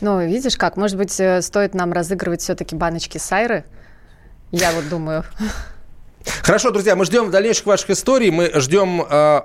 Ну, 0.00 0.24
видишь 0.26 0.56
как, 0.56 0.76
может 0.76 0.96
быть, 0.96 1.18
э, 1.20 1.42
стоит 1.42 1.74
нам 1.74 1.92
разыгрывать 1.92 2.40
все-таки 2.40 2.74
баночки 2.76 3.18
сайры? 3.18 3.64
Я 4.52 4.72
вот 4.72 4.88
думаю. 4.88 5.24
Хорошо, 6.42 6.70
друзья, 6.70 6.96
мы 6.96 7.04
ждем 7.04 7.30
дальнейших 7.30 7.66
ваших 7.66 7.90
историй, 7.90 8.30
мы 8.30 8.50
ждем 8.54 9.02
э, 9.08 9.42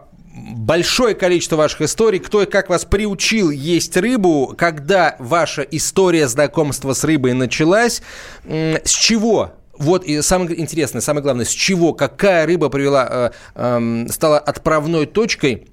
большое 0.56 1.16
количество 1.16 1.56
ваших 1.56 1.82
историй, 1.82 2.20
кто 2.20 2.44
и 2.44 2.46
как 2.46 2.70
вас 2.70 2.86
приучил 2.86 3.50
есть 3.50 3.98
рыбу, 3.98 4.54
когда 4.58 5.16
ваша 5.20 5.62
история 5.64 6.28
знакомства 6.28 6.94
с 6.94 7.04
рыбой 7.04 7.34
началась, 7.34 8.02
м, 8.46 8.78
с 8.84 8.92
чего? 8.92 9.54
Вот 9.78 10.04
и 10.04 10.22
самое 10.22 10.60
интересное, 10.60 11.02
самое 11.02 11.24
главное, 11.24 11.46
с 11.46 11.52
чего, 11.52 11.94
какая 11.94 12.46
рыба 12.46 12.70
привела, 12.70 13.08
э, 13.10 13.32
эм, 13.56 14.10
стала 14.10 14.38
отправной 14.38 15.06
точкой 15.06 15.68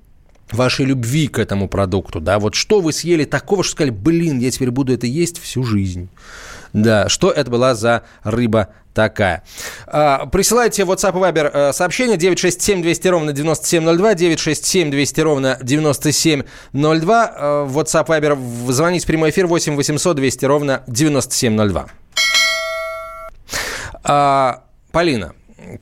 вашей 0.52 0.86
любви 0.86 1.26
к 1.28 1.38
этому 1.38 1.68
продукту, 1.68 2.20
да, 2.20 2.38
вот 2.38 2.54
что 2.54 2.80
вы 2.80 2.92
съели 2.92 3.24
такого, 3.24 3.64
что 3.64 3.72
сказали, 3.72 3.90
блин, 3.90 4.38
я 4.38 4.50
теперь 4.50 4.70
буду 4.70 4.92
это 4.92 5.06
есть 5.06 5.40
всю 5.40 5.64
жизнь. 5.64 6.08
Да, 6.76 7.08
что 7.08 7.30
это 7.30 7.50
была 7.50 7.74
за 7.74 8.02
рыба 8.22 8.68
такая. 8.92 9.42
А, 9.86 10.26
присылайте 10.26 10.84
в 10.84 10.90
WhatsApp 10.90 11.16
и 11.16 11.22
Viber 11.22 11.50
э, 11.50 11.72
сообщение 11.72 12.18
967 12.18 12.82
200 12.82 13.08
ровно 13.08 13.32
9702, 13.32 14.14
967 14.14 14.90
200 14.90 15.20
ровно 15.22 15.58
9702. 15.62 17.32
Э, 17.34 17.64
в 17.64 17.78
WhatsApp 17.78 18.06
Viber 18.08 18.72
звонить 18.72 19.04
в 19.04 19.06
прямой 19.06 19.30
эфир 19.30 19.46
8 19.46 19.74
800 19.74 20.16
200 20.16 20.44
ровно 20.44 20.82
9702. 20.86 21.86
А, 24.04 24.64
Полина, 24.92 25.32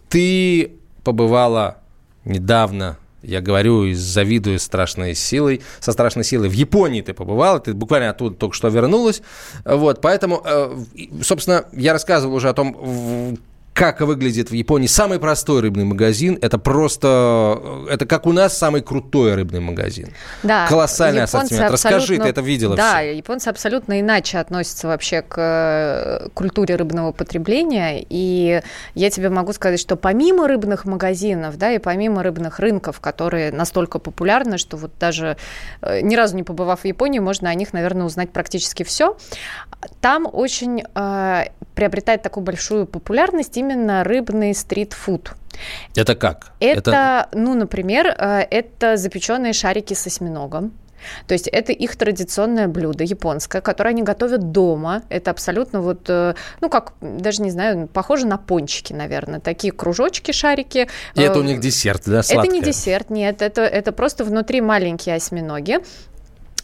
ты 0.09 0.77
побывала 1.03 1.79
недавно, 2.25 2.99
я 3.25 3.41
говорю, 3.41 3.93
завидую 3.95 4.59
страшной 4.59 5.15
силой, 5.15 5.63
со 5.81 5.93
страшной 5.93 6.25
силой. 6.25 6.49
В 6.49 6.53
Японии 6.53 7.01
ты 7.01 7.15
побывала, 7.15 7.61
ты 7.61 7.75
буквально 7.75 8.11
оттуда 8.11 8.37
только 8.37 8.55
что 8.55 8.69
вернулась. 8.69 9.23
Вот, 9.65 10.01
поэтому, 10.01 10.43
э, 10.45 10.77
собственно, 11.23 11.65
я 11.73 11.93
рассказывал 11.93 12.35
уже 12.35 12.49
о 12.49 12.55
том, 12.55 13.39
как 13.75 14.01
выглядит 14.01 14.51
в 14.51 14.55
Японии 14.55 14.87
самый 14.87 15.19
простой 15.19 15.61
рыбный 15.61 15.85
магазин. 15.85 16.39
Это 16.41 16.59
просто, 16.59 17.61
э, 17.89 17.95
это 17.95 18.07
как 18.07 18.25
у 18.27 18.33
нас 18.33 18.57
самый 18.57 18.83
крутой 18.83 19.35
рыбный 19.35 19.59
магазин. 19.59 20.15
Да, 20.45 20.69
Колоссальный 20.69 21.25
ассортимент. 21.25 21.73
Расскажи, 21.73 22.19
ты 22.19 22.29
это 22.29 22.41
видела 22.41 22.77
Да, 22.77 23.01
всё. 23.01 23.11
японцы 23.13 23.49
абсолютно 23.49 24.01
иначе 24.01 24.39
относятся 24.39 24.87
вообще 24.87 25.23
к 25.23 25.35
э, 25.37 26.29
культуре 26.35 26.77
рыбного 26.77 27.11
потребления. 27.11 28.05
И 28.09 28.63
я 28.95 29.11
тебе 29.11 29.29
могу 29.29 29.53
сказать, 29.53 29.81
что 29.81 29.97
помимо 29.97 30.47
рыбных 30.47 30.85
магазинов, 30.85 31.59
да, 31.59 31.73
и 31.73 31.79
помимо 31.79 32.23
рыбных 32.23 32.61
рынков, 32.61 33.01
которые 33.01 33.51
настолько 33.51 33.99
популярны, 33.99 34.57
что 34.57 34.77
вот 34.77 34.93
даже 35.01 35.37
э, 35.83 36.01
ни 36.01 36.15
разу 36.15 36.37
не 36.37 36.45
побывав 36.45 36.83
в 36.83 36.85
Японии, 36.85 37.19
можно 37.19 37.51
о 37.51 37.55
них, 37.55 37.73
наверное, 37.73 38.07
узнать 38.07 38.31
практически 38.31 38.85
все. 38.85 39.17
Там 40.01 40.29
очень 40.33 40.85
э, 40.95 41.45
приобретает 41.75 42.23
такую 42.23 42.45
большую 42.45 42.87
популярность 42.87 43.57
именно 43.65 44.05
рыбный 44.05 44.55
стритфуд. 44.55 45.33
Это 45.95 46.15
как? 46.15 46.53
Это, 46.61 47.29
ну, 47.33 47.55
например, 47.55 48.07
э, 48.09 48.41
это 48.51 48.97
запеченные 48.97 49.53
шарики 49.53 49.95
с 49.95 50.07
осьминогом. 50.07 50.73
То 51.27 51.35
есть 51.35 51.49
это 51.49 51.71
их 51.73 51.97
традиционное 51.97 52.67
блюдо 52.67 53.05
японское, 53.05 53.61
которое 53.61 53.91
они 53.91 54.03
готовят 54.03 54.53
дома. 54.53 55.03
Это 55.11 55.31
абсолютно 55.31 55.81
вот, 55.83 56.09
э, 56.09 56.35
ну 56.63 56.71
как, 56.71 56.95
даже 57.03 57.43
не 57.43 57.51
знаю, 57.51 57.89
похоже 57.93 58.27
на 58.27 58.39
пончики, 58.39 58.95
наверное. 58.95 59.39
Такие 59.41 59.73
кружочки, 59.73 60.33
шарики. 60.33 60.89
И 61.15 61.21
это 61.21 61.39
у 61.39 61.43
Э, 61.43 61.47
них 61.47 61.61
десерт, 61.61 62.03
да, 62.07 62.21
Это 62.21 62.29
сладкое? 62.29 62.53
не 62.53 62.63
десерт, 62.63 63.11
нет, 63.11 63.43
это, 63.43 63.61
это 63.63 63.93
просто 63.93 64.25
внутри 64.25 64.61
маленькие 64.63 65.17
осьминоги. 65.17 65.81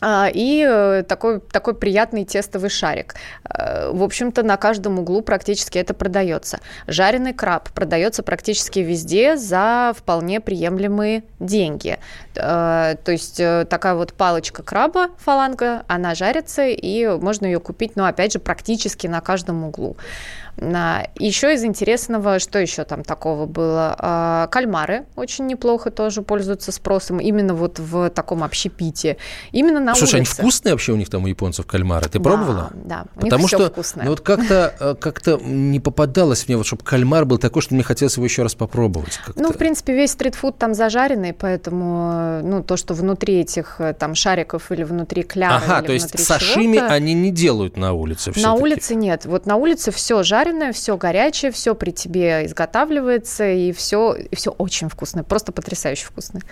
А, 0.00 0.30
И 0.32 0.66
э, 0.66 1.02
такой, 1.06 1.40
такой 1.40 1.74
приятный 1.74 2.24
тестовый 2.24 2.70
шарик. 2.70 3.14
Э, 3.44 3.90
В 3.92 4.02
общем-то, 4.02 4.42
на 4.42 4.56
каждом 4.56 4.98
углу 4.98 5.22
практически 5.22 5.78
это 5.78 5.94
продается. 5.94 6.60
Жареный 6.86 7.34
краб 7.34 7.70
продается 7.70 8.22
практически 8.22 8.78
везде 8.78 9.36
за 9.36 9.92
вполне 9.96 10.40
приемлемые 10.40 11.24
деньги. 11.38 11.98
Э, 12.34 12.96
То 13.04 13.12
есть 13.12 13.36
такая 13.68 13.94
вот 13.94 14.14
палочка 14.14 14.62
краба, 14.62 15.08
фаланга, 15.18 15.84
она 15.88 16.14
жарится, 16.14 16.66
и 16.66 17.06
можно 17.06 17.46
ее 17.46 17.60
купить, 17.60 17.92
ну, 17.96 18.04
опять 18.04 18.32
же, 18.32 18.38
практически 18.38 19.06
на 19.06 19.20
каждом 19.20 19.64
углу. 19.64 19.96
Еще 20.56 21.54
из 21.54 21.64
интересного, 21.64 22.38
что 22.38 22.58
еще 22.58 22.84
там 22.84 23.02
такого 23.04 23.46
было? 23.46 23.94
А, 23.98 24.46
Кальмары 24.48 25.06
очень 25.16 25.46
неплохо 25.46 25.90
тоже 25.90 26.22
пользуются 26.22 26.72
спросом, 26.72 27.18
именно 27.20 27.54
вот 27.54 27.78
в 27.78 28.10
таком 28.10 28.42
общепите. 28.44 29.16
Именно 29.52 29.80
на 29.80 29.94
Слушай, 29.94 30.16
они 30.16 30.20
улице. 30.22 30.42
вкусные 30.42 30.72
вообще 30.74 30.92
у 30.92 30.96
них 30.96 31.08
там 31.10 31.24
у 31.24 31.26
японцев 31.26 31.66
кальмары? 31.66 32.08
Ты 32.08 32.18
Да, 32.18 32.24
пробовала? 32.24 32.70
Да, 32.74 33.06
у 33.16 33.20
Потому 33.20 33.48
что 33.48 33.70
вкусное. 33.70 34.04
ну, 34.04 34.10
вот 34.10 34.20
как-то 34.20 34.74
э, 34.78 34.94
как 35.00 35.20
не 35.42 35.80
попадалось 35.80 36.46
мне, 36.48 36.56
вот, 36.56 36.66
чтобы 36.66 36.84
кальмар 36.84 37.24
был 37.24 37.38
такой, 37.38 37.62
что 37.62 37.74
мне 37.74 37.82
хотелось 37.82 38.16
его 38.16 38.24
еще 38.24 38.42
раз 38.42 38.54
попробовать. 38.54 39.16
как-то. 39.24 39.40
Ну, 39.40 39.52
в 39.52 39.56
принципе, 39.56 39.94
весь 39.94 40.12
стритфуд 40.12 40.58
там 40.58 40.74
зажаренный, 40.74 41.32
поэтому, 41.32 42.10
э, 42.12 42.40
ну, 42.42 42.62
то, 42.62 42.76
что 42.76 42.94
внутри 42.94 43.40
этих 43.40 43.76
э, 43.80 43.94
там 43.94 44.14
шариков 44.14 44.70
или 44.72 44.82
внутри 44.82 45.22
кляра, 45.22 45.56
ага, 45.64 45.78
или 45.80 45.86
то 45.86 45.92
есть 45.92 46.18
сашими 46.18 46.78
они 46.78 47.14
не 47.14 47.30
делают 47.30 47.76
на 47.76 47.92
улице 47.92 48.32
На 48.36 48.54
улице 48.54 48.94
нет. 48.94 49.24
Вот 49.26 49.46
на 49.46 49.56
улице 49.56 49.90
все 49.90 50.22
жареное, 50.40 50.72
все 50.72 50.96
горячее, 50.96 51.50
все 51.50 51.74
при 51.74 51.90
тебе 51.90 52.46
изготавливается, 52.46 53.50
и 53.50 53.72
все, 53.72 54.14
и 54.14 54.34
все 54.34 54.50
очень 54.50 54.88
вкусное, 54.88 55.22
просто 55.22 55.52
потрясающе 55.52 56.06
вкусное. 56.06 56.42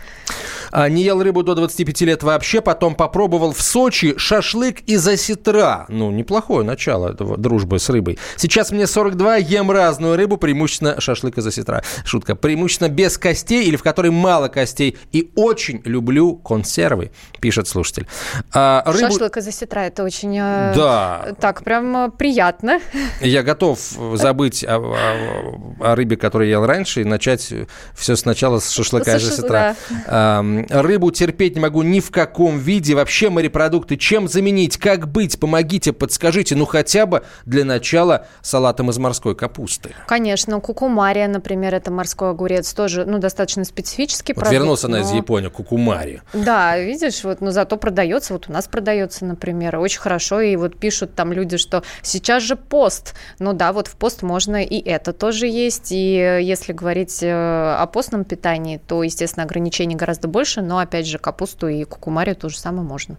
А, 0.70 0.88
не 0.88 1.02
ел 1.02 1.22
рыбу 1.22 1.42
до 1.42 1.54
25 1.54 2.00
лет 2.02 2.22
вообще, 2.22 2.60
потом 2.60 2.94
попробовал 2.94 3.52
в 3.52 3.62
Сочи 3.62 4.14
шашлык 4.18 4.80
из 4.80 5.06
осетра. 5.08 5.86
Ну, 5.88 6.10
неплохое 6.10 6.64
начало 6.64 7.12
этого 7.12 7.36
дружбы 7.38 7.78
с 7.78 7.88
рыбой. 7.88 8.18
Сейчас 8.36 8.70
мне 8.70 8.86
42, 8.86 9.36
ем 9.36 9.70
разную 9.70 10.16
рыбу, 10.16 10.36
преимущественно 10.36 11.00
шашлык 11.00 11.38
из 11.38 11.46
осетра. 11.46 11.82
Шутка. 12.04 12.34
Преимущественно 12.34 12.88
без 12.88 13.16
костей 13.16 13.64
или 13.64 13.76
в 13.76 13.82
которой 13.82 14.10
мало 14.10 14.48
костей. 14.48 14.98
И 15.12 15.32
очень 15.34 15.80
люблю 15.84 16.34
консервы, 16.34 17.10
пишет 17.40 17.68
слушатель. 17.68 18.06
А, 18.52 18.82
рыбу... 18.86 18.98
Шашлык 19.12 19.36
из 19.38 19.48
осетра, 19.48 19.80
это 19.80 20.04
очень... 20.04 20.36
э, 20.36 20.74
Да. 20.76 21.28
Так, 21.40 21.64
прям 21.64 21.96
э, 21.96 22.10
приятно. 22.10 22.80
Я 23.20 23.42
готов 23.42 23.77
забыть 23.78 24.64
о, 24.64 24.76
о- 24.78 25.92
о 25.92 25.94
рыбе, 25.94 26.16
которую 26.16 26.48
ел 26.50 26.66
раньше, 26.66 27.02
и 27.02 27.04
начать 27.04 27.52
все 27.94 28.16
сначала 28.16 28.58
с 28.58 28.70
шашлыка 28.70 29.16
из 29.16 29.22
шаш- 29.22 29.32
осетра. 29.34 29.76
Ам, 30.06 30.66
Рыбу 30.68 31.10
терпеть 31.10 31.54
не 31.54 31.60
могу 31.60 31.82
ни 31.82 32.00
в 32.00 32.10
каком 32.10 32.58
виде. 32.58 32.94
Вообще 32.94 33.30
морепродукты, 33.30 33.96
чем 33.96 34.28
заменить, 34.28 34.76
как 34.76 35.08
быть, 35.08 35.38
помогите, 35.38 35.92
подскажите, 35.92 36.54
ну 36.56 36.66
хотя 36.66 37.06
бы 37.06 37.22
для 37.46 37.64
начала 37.64 38.26
салатом 38.42 38.90
из 38.90 38.98
морской 38.98 39.34
капусты. 39.34 39.94
Конечно, 40.06 40.60
кукумария, 40.60 41.28
например, 41.28 41.74
это 41.74 41.90
морской 41.90 42.30
огурец, 42.30 42.72
тоже, 42.74 43.04
ну, 43.04 43.18
достаточно 43.18 43.64
специфический 43.64 44.32
Вот 44.32 44.40
продукт. 44.40 44.52
вернулся 44.54 44.86
она 44.86 44.98
но- 44.98 45.04
из 45.04 45.10
Японии, 45.12 45.48
кукумари. 45.48 46.22
Да, 46.32 46.78
видишь, 46.78 47.24
вот, 47.24 47.40
но 47.40 47.50
зато 47.50 47.76
продается, 47.76 48.32
вот 48.32 48.48
у 48.48 48.52
нас 48.52 48.66
продается, 48.66 49.24
например, 49.24 49.76
очень 49.78 50.00
хорошо, 50.00 50.40
и 50.40 50.56
вот 50.56 50.78
пишут 50.78 51.14
там 51.14 51.32
люди, 51.32 51.56
что 51.56 51.82
сейчас 52.02 52.42
же 52.42 52.56
пост. 52.56 53.14
Ну 53.38 53.52
да, 53.52 53.67
вот 53.72 53.88
в 53.88 53.96
пост 53.96 54.22
можно 54.22 54.62
и 54.62 54.80
это 54.80 55.12
тоже 55.12 55.46
есть, 55.46 55.92
и 55.92 56.16
э, 56.16 56.42
если 56.42 56.72
говорить 56.72 57.22
э, 57.22 57.30
о 57.30 57.86
постном 57.86 58.24
питании, 58.24 58.78
то, 58.78 59.02
естественно, 59.02 59.44
ограничений 59.44 59.96
гораздо 59.96 60.28
больше, 60.28 60.62
но, 60.62 60.78
опять 60.78 61.06
же, 61.06 61.18
капусту 61.18 61.68
и 61.68 61.84
кукумарию 61.84 62.36
то 62.36 62.48
же 62.48 62.58
самое 62.58 62.86
можно. 62.86 63.16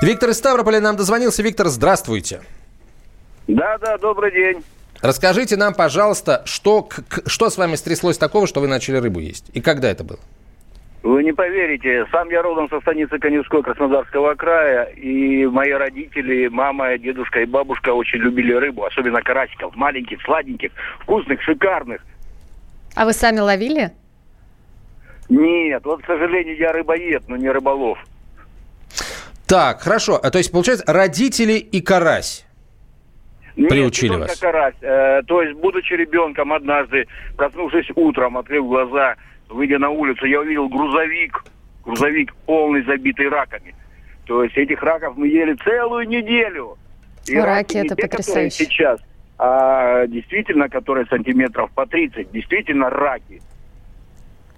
Виктор 0.00 0.30
из 0.30 0.38
Ставрополя 0.38 0.80
нам 0.80 0.96
дозвонился. 0.96 1.42
Виктор, 1.42 1.68
здравствуйте. 1.68 2.42
Да, 3.46 3.78
да, 3.78 3.98
добрый 3.98 4.32
день. 4.32 4.62
Расскажите 5.00 5.56
нам, 5.56 5.74
пожалуйста, 5.74 6.42
что, 6.46 6.88
что 7.26 7.50
с 7.50 7.58
вами 7.58 7.76
стряслось 7.76 8.18
такого, 8.18 8.46
что 8.46 8.60
вы 8.60 8.68
начали 8.68 8.96
рыбу 8.96 9.20
есть? 9.20 9.44
И 9.52 9.60
когда 9.60 9.90
это 9.90 10.02
было? 10.02 10.18
Вы 11.04 11.22
не 11.22 11.32
поверите, 11.34 12.06
сам 12.10 12.30
я 12.30 12.40
родом 12.40 12.66
со 12.70 12.80
станицы 12.80 13.18
Коневской 13.18 13.62
Краснодарского 13.62 14.34
края, 14.36 14.84
и 14.84 15.44
мои 15.44 15.70
родители, 15.70 16.48
мама, 16.48 16.96
дедушка 16.96 17.42
и 17.42 17.44
бабушка 17.44 17.92
очень 17.92 18.20
любили 18.20 18.54
рыбу, 18.54 18.86
особенно 18.86 19.20
карасиков, 19.20 19.76
маленьких, 19.76 20.22
сладеньких, 20.22 20.72
вкусных, 21.00 21.42
шикарных. 21.42 22.00
А 22.96 23.04
вы 23.04 23.12
сами 23.12 23.40
ловили? 23.40 23.90
Нет, 25.28 25.84
вот, 25.84 26.00
к 26.02 26.06
сожалению, 26.06 26.56
я 26.56 26.72
рыбоед, 26.72 27.28
но 27.28 27.36
не 27.36 27.50
рыболов. 27.50 27.98
Так, 29.46 29.82
хорошо. 29.82 30.18
А, 30.22 30.30
то 30.30 30.38
есть, 30.38 30.50
получается, 30.52 30.90
родители 30.90 31.58
и 31.58 31.82
карась 31.82 32.46
Нет, 33.56 33.68
приучили 33.68 34.08
не 34.08 34.14
только 34.16 34.28
вас? 34.28 34.38
карась. 34.38 34.74
Э, 34.80 35.20
то 35.26 35.42
есть, 35.42 35.60
будучи 35.60 35.92
ребенком, 35.92 36.50
однажды, 36.54 37.08
проснувшись 37.36 37.90
утром, 37.94 38.38
открыв 38.38 38.64
глаза, 38.66 39.16
выйдя 39.48 39.78
на 39.78 39.90
улицу, 39.90 40.26
я 40.26 40.40
увидел 40.40 40.68
грузовик, 40.68 41.44
грузовик 41.84 42.34
полный 42.46 42.82
забитый 42.84 43.28
раками. 43.28 43.74
То 44.26 44.42
есть, 44.42 44.56
этих 44.56 44.82
раков 44.82 45.16
мы 45.16 45.28
ели 45.28 45.54
целую 45.64 46.08
неделю. 46.08 46.76
И 47.26 47.36
Раки 47.36 47.76
раки 47.76 47.86
это 47.86 47.96
те, 47.96 48.02
потрясающе. 48.02 48.64
сейчас, 48.64 49.00
а 49.38 50.06
действительно, 50.06 50.68
которые 50.68 51.06
сантиметров 51.06 51.70
по 51.74 51.86
30, 51.86 52.30
действительно 52.32 52.90
раки. 52.90 53.40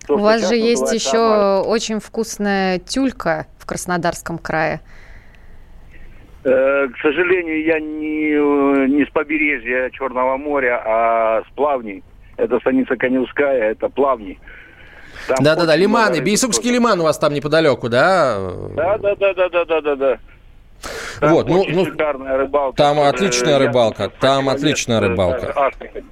То, 0.06 0.14
У 0.14 0.18
вас 0.18 0.48
же 0.48 0.54
есть 0.54 0.92
еще 0.92 1.62
очень 1.66 1.98
вкусная 2.00 2.78
тюлька 2.78 3.46
в 3.58 3.66
Краснодарском 3.66 4.38
крае. 4.38 4.80
Э, 6.44 6.86
к 6.88 6.96
сожалению, 7.02 7.64
я 7.64 7.80
не, 7.80 8.30
э, 8.30 8.86
не 8.86 9.04
с 9.04 9.08
побережья 9.10 9.90
Черного 9.90 10.36
моря, 10.36 10.80
а 10.84 11.42
с 11.42 11.52
плавней. 11.54 12.04
Это 12.36 12.60
станица 12.60 12.96
Коневская, 12.96 13.72
это 13.72 13.88
плавни. 13.88 14.38
Там 15.26 15.36
Да-да-да, 15.40 15.76
лиманы. 15.76 16.20
Бейсукский 16.20 16.70
лиман 16.70 17.00
у 17.00 17.04
вас 17.04 17.18
там 17.18 17.34
неподалеку, 17.34 17.88
да? 17.88 18.38
Да, 18.76 18.98
да, 18.98 19.14
да, 19.16 19.34
да, 19.34 19.48
да, 19.48 19.64
да, 19.64 19.80
да, 19.80 19.96
да. 19.96 20.18
Там 21.20 21.30
Вот, 21.32 21.48
ну- 21.48 21.64
ну, 21.68 21.84
рыбалка. 21.84 22.76
там 22.76 22.98
Э, 22.98 23.08
отличная 23.08 23.58
рыбалка, 23.58 24.10
там 24.20 24.48
отличная 24.48 24.98
э, 24.98 25.08
рыбалка. 25.08 25.52
Астрахань. 25.56 26.04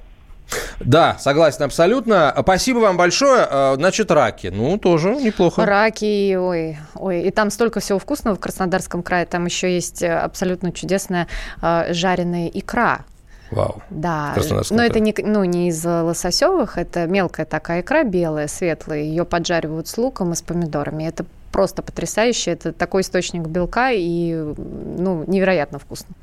Да, 0.79 1.17
согласен 1.19 1.63
абсолютно. 1.63 2.33
Спасибо 2.41 2.79
вам 2.79 2.97
большое. 2.97 3.47
А, 3.49 3.75
Значит, 3.75 4.11
раки. 4.11 4.47
Ну, 4.47 4.77
тоже 4.77 5.15
неплохо. 5.15 5.65
Раки, 5.65 6.35
ой, 6.35 6.77
ой, 6.95 7.21
и 7.23 7.31
там 7.31 7.49
столько 7.49 7.79
всего 7.79 7.99
вкусного 7.99 8.35
в 8.35 8.39
Краснодарском 8.39 9.01
крае. 9.03 9.25
Там 9.25 9.45
еще 9.45 9.73
есть 9.73 10.01
э, 10.03 10.13
абсолютно 10.13 10.71
чудесная 10.71 11.27
э, 11.61 11.93
жареная 11.93 12.47
икра. 12.53 13.05
Вау. 13.51 13.81
Да, 13.89 14.35
но 14.71 14.83
это 14.83 14.99
не, 14.99 15.13
ну, 15.17 15.43
не 15.43 15.69
из 15.69 15.85
лососевых, 15.85 16.77
это 16.77 17.05
мелкая 17.05 17.45
такая 17.45 17.81
икра 17.81 18.03
белая, 18.03 18.47
светлая. 18.47 19.01
Ее 19.01 19.23
поджаривают 19.23 19.87
с 19.87 19.97
луком 19.97 20.33
и 20.33 20.35
с 20.35 20.41
помидорами. 20.41 21.03
Это 21.03 21.25
просто 21.51 21.81
потрясающе. 21.81 22.51
Это 22.51 22.73
такой 22.73 23.01
источник 23.01 23.43
белка 23.43 23.91
и 23.91 24.33
ну, 24.33 25.23
невероятно 25.27 25.79
вкусно. 25.79 26.15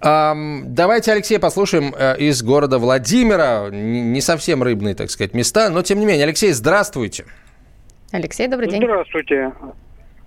Давайте 0.00 1.12
Алексея 1.12 1.38
послушаем 1.38 1.94
э, 1.96 2.18
из 2.18 2.42
города 2.42 2.78
Владимира. 2.78 3.68
Не 3.70 4.20
совсем 4.20 4.62
рыбные, 4.62 4.96
так 4.96 5.10
сказать, 5.10 5.32
места, 5.32 5.70
но 5.70 5.82
тем 5.82 6.00
не 6.00 6.06
менее. 6.06 6.24
Алексей, 6.24 6.52
здравствуйте. 6.52 7.24
Алексей, 8.10 8.48
добрый 8.48 8.68
день. 8.68 8.82
Здравствуйте. 8.82 9.52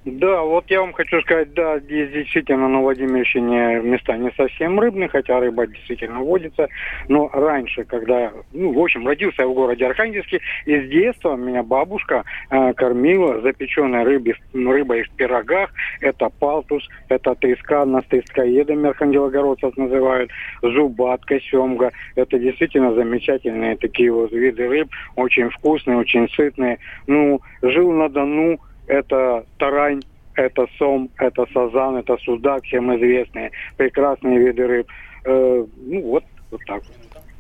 Да, 0.06 0.44
вот 0.44 0.66
я 0.70 0.82
вам 0.82 0.94
хочу 0.94 1.20
сказать, 1.22 1.52
да, 1.54 1.80
здесь 1.80 2.12
действительно 2.12 2.68
на 2.68 2.82
Владимирщине 2.82 3.82
места 3.82 4.16
не 4.16 4.32
совсем 4.38 4.80
рыбные, 4.80 5.10
хотя 5.10 5.40
рыба 5.40 5.66
действительно 5.66 6.20
водится. 6.20 6.68
Но 7.08 7.28
раньше, 7.34 7.86
когда, 7.86 8.32
ну, 8.54 8.72
в 8.72 8.80
общем, 8.80 9.08
родился 9.08 9.42
я 9.42 9.48
в 9.48 9.56
городе 9.56 9.88
Архангельске, 9.88 10.42
и 10.68 10.80
с 10.80 10.90
детства 10.90 11.36
меня 11.36 11.64
бабушка 11.64 12.24
э, 12.52 12.74
кормила 12.74 13.42
запеченной 13.42 14.04
рыбой, 14.04 14.36
рыбой 14.54 15.04
в 15.06 15.10
пирогах. 15.16 15.72
Это 16.02 16.30
палтус, 16.30 16.88
это 17.10 17.34
треска, 17.34 17.84
нас 17.86 18.06
трескоедами 18.06 18.90
архангелогородцев 18.90 19.76
называют, 19.76 20.30
зубатка, 20.62 21.40
семга. 21.40 21.92
Это 22.16 22.38
действительно 22.38 22.94
замечательные 22.94 23.76
такие 23.76 24.12
вот 24.12 24.32
виды 24.32 24.68
рыб, 24.68 24.88
очень 25.16 25.50
вкусные, 25.50 25.98
очень 25.98 26.30
сытные. 26.30 26.78
Ну, 27.08 27.42
жил 27.64 27.92
на 27.92 28.08
Дону, 28.08 28.60
это 28.88 29.46
тарань, 29.58 30.02
это 30.36 30.68
сом, 30.78 31.10
это 31.18 31.46
сазан, 31.54 31.98
это 31.98 32.18
судак, 32.18 32.64
всем 32.64 32.96
известные, 32.96 33.52
прекрасные 33.78 34.40
виды 34.40 34.68
рыб. 34.68 34.88
Э, 35.26 35.66
ну 35.78 36.02
вот, 36.02 36.24
вот 36.52 36.62
так. 36.68 36.84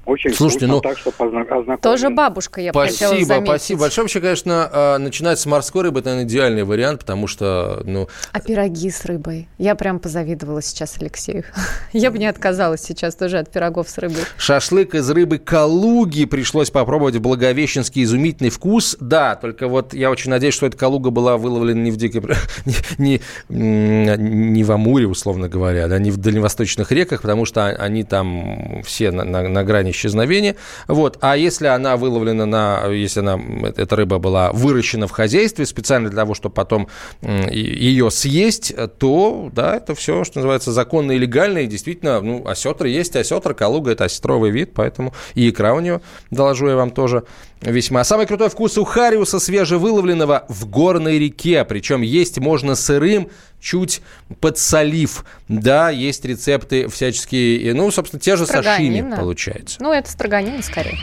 Очень 0.06 0.34
Слушайте, 0.34 0.68
вкусно, 0.68 0.76
ну, 0.76 0.82
так 0.82 0.98
что. 1.00 1.78
Тоже 1.82 2.10
бабушка, 2.12 2.62
я 2.62 2.72
бы 2.72 2.80
хотела 2.80 3.10
Спасибо, 3.10 3.28
заметить. 3.28 3.48
спасибо 3.48 3.80
большое. 3.82 4.04
Вообще, 4.04 4.22
конечно, 4.22 4.70
э, 4.72 4.98
начинать 5.00 5.40
с 5.40 5.46
морской 5.48 5.84
рыбы 5.84 6.00
это, 6.02 6.10
наверное, 6.10 6.30
идеальный 6.30 6.64
вариант, 6.64 7.00
потому 7.00 7.26
что, 7.28 7.82
ну, 7.86 8.08
А 8.32 8.40
пироги 8.40 8.92
с 8.92 9.04
рыбой? 9.06 9.48
Я 9.58 9.74
прям 9.76 10.00
позавидовала 10.00 10.62
сейчас 10.62 10.98
Алексею. 11.00 11.44
Я 11.94 12.12
бы 12.12 12.20
не 12.20 12.28
отказалась 12.28 12.82
сейчас 12.82 13.16
тоже 13.16 13.40
от 13.40 13.50
пирогов 13.52 13.90
с 13.90 13.98
рыбой. 13.98 14.22
шашлык 14.38 14.94
из 14.94 15.10
рыбы 15.10 15.40
Калуги 15.40 16.26
пришлось 16.26 16.70
попробовать 16.70 17.16
в 17.16 17.22
Благовещенский 17.22 18.04
изумительный 18.04 18.52
вкус. 18.52 18.98
Да, 19.00 19.36
только 19.36 19.68
вот 19.68 19.94
я 19.96 20.12
очень 20.12 20.30
надеюсь, 20.30 20.54
что 20.54 20.68
эта 20.68 20.78
Калуга 20.78 21.10
была 21.10 21.38
выловлена 21.38 21.82
не 21.82 21.90
в 21.92 21.98
дикой... 21.98 22.22
не, 23.00 23.22
не 23.50 24.64
в 24.64 24.72
Амуре, 24.72 25.08
условно 25.08 25.50
говоря, 25.50 25.88
да, 25.88 25.98
не 25.98 26.12
в 26.12 26.18
дальневосточных 26.18 26.92
реках, 26.92 27.22
потому 27.24 27.46
что 27.46 27.66
они 27.68 28.04
там 28.04 28.84
все 28.86 29.10
на, 29.12 29.24
на- 29.24 29.48
на 29.48 29.64
грани 29.64 29.92
исчезновения. 29.96 30.56
Вот. 30.88 31.18
А 31.22 31.38
если 31.38 31.68
она 31.68 31.98
выловлена 31.98 32.46
на... 32.46 32.88
Если 32.88 33.22
она, 33.22 33.40
эта 33.76 33.96
рыба 33.96 34.20
была 34.20 34.52
выращена 34.52 35.08
в 35.08 35.12
хозяйстве 35.12 35.66
специально 35.66 36.10
для 36.10 36.22
того, 36.22 36.34
чтобы 36.34 36.54
потом 36.54 36.88
ее 37.22 38.12
съесть, 38.12 38.74
то, 39.00 39.50
да, 39.54 39.78
это 39.78 39.96
все, 39.96 40.24
что 40.24 40.40
называется, 40.40 40.72
законно 40.72 41.14
и 41.14 41.18
легально. 41.18 41.60
И 41.60 41.68
действительно, 41.68 42.22
ну, 42.22 42.48
осетры 42.48 42.90
есть 42.90 43.16
осетр, 43.16 43.54
Калуга– 43.54 43.92
это 43.94 44.06
осетровый 44.06 44.52
вид, 44.52 44.72
поэтому 44.74 45.14
и 45.34 45.50
икра 45.50 45.74
у 45.74 45.80
нее, 45.80 46.02
доложу 46.32 46.68
я 46.68 46.76
вам 46.76 46.92
тоже, 46.92 47.24
весьма. 47.62 48.04
Самый 48.04 48.26
крутой 48.28 48.50
вкус 48.50 48.78
у 48.78 48.84
хариуса 48.84 49.40
свежевыловленного 49.40 50.46
в 50.50 50.68
горной 50.68 51.20
реке. 51.20 51.64
Причем 51.66 52.02
есть 52.02 52.38
можно 52.40 52.76
сырым, 52.76 53.30
чуть 53.60 54.02
подсолив. 54.40 55.26
Да, 55.48 55.90
есть 55.90 56.26
рецепты 56.26 56.88
всяческие, 56.88 57.74
ну, 57.74 57.90
собственно, 57.92 58.20
те 58.20 58.36
же 58.36 58.46
сашими 58.46 58.62
Строганина. 58.62 59.16
получается. 59.18 59.78
Ну, 59.82 59.92
это 59.92 60.10
строганина 60.10 60.62
скорее. 60.62 61.00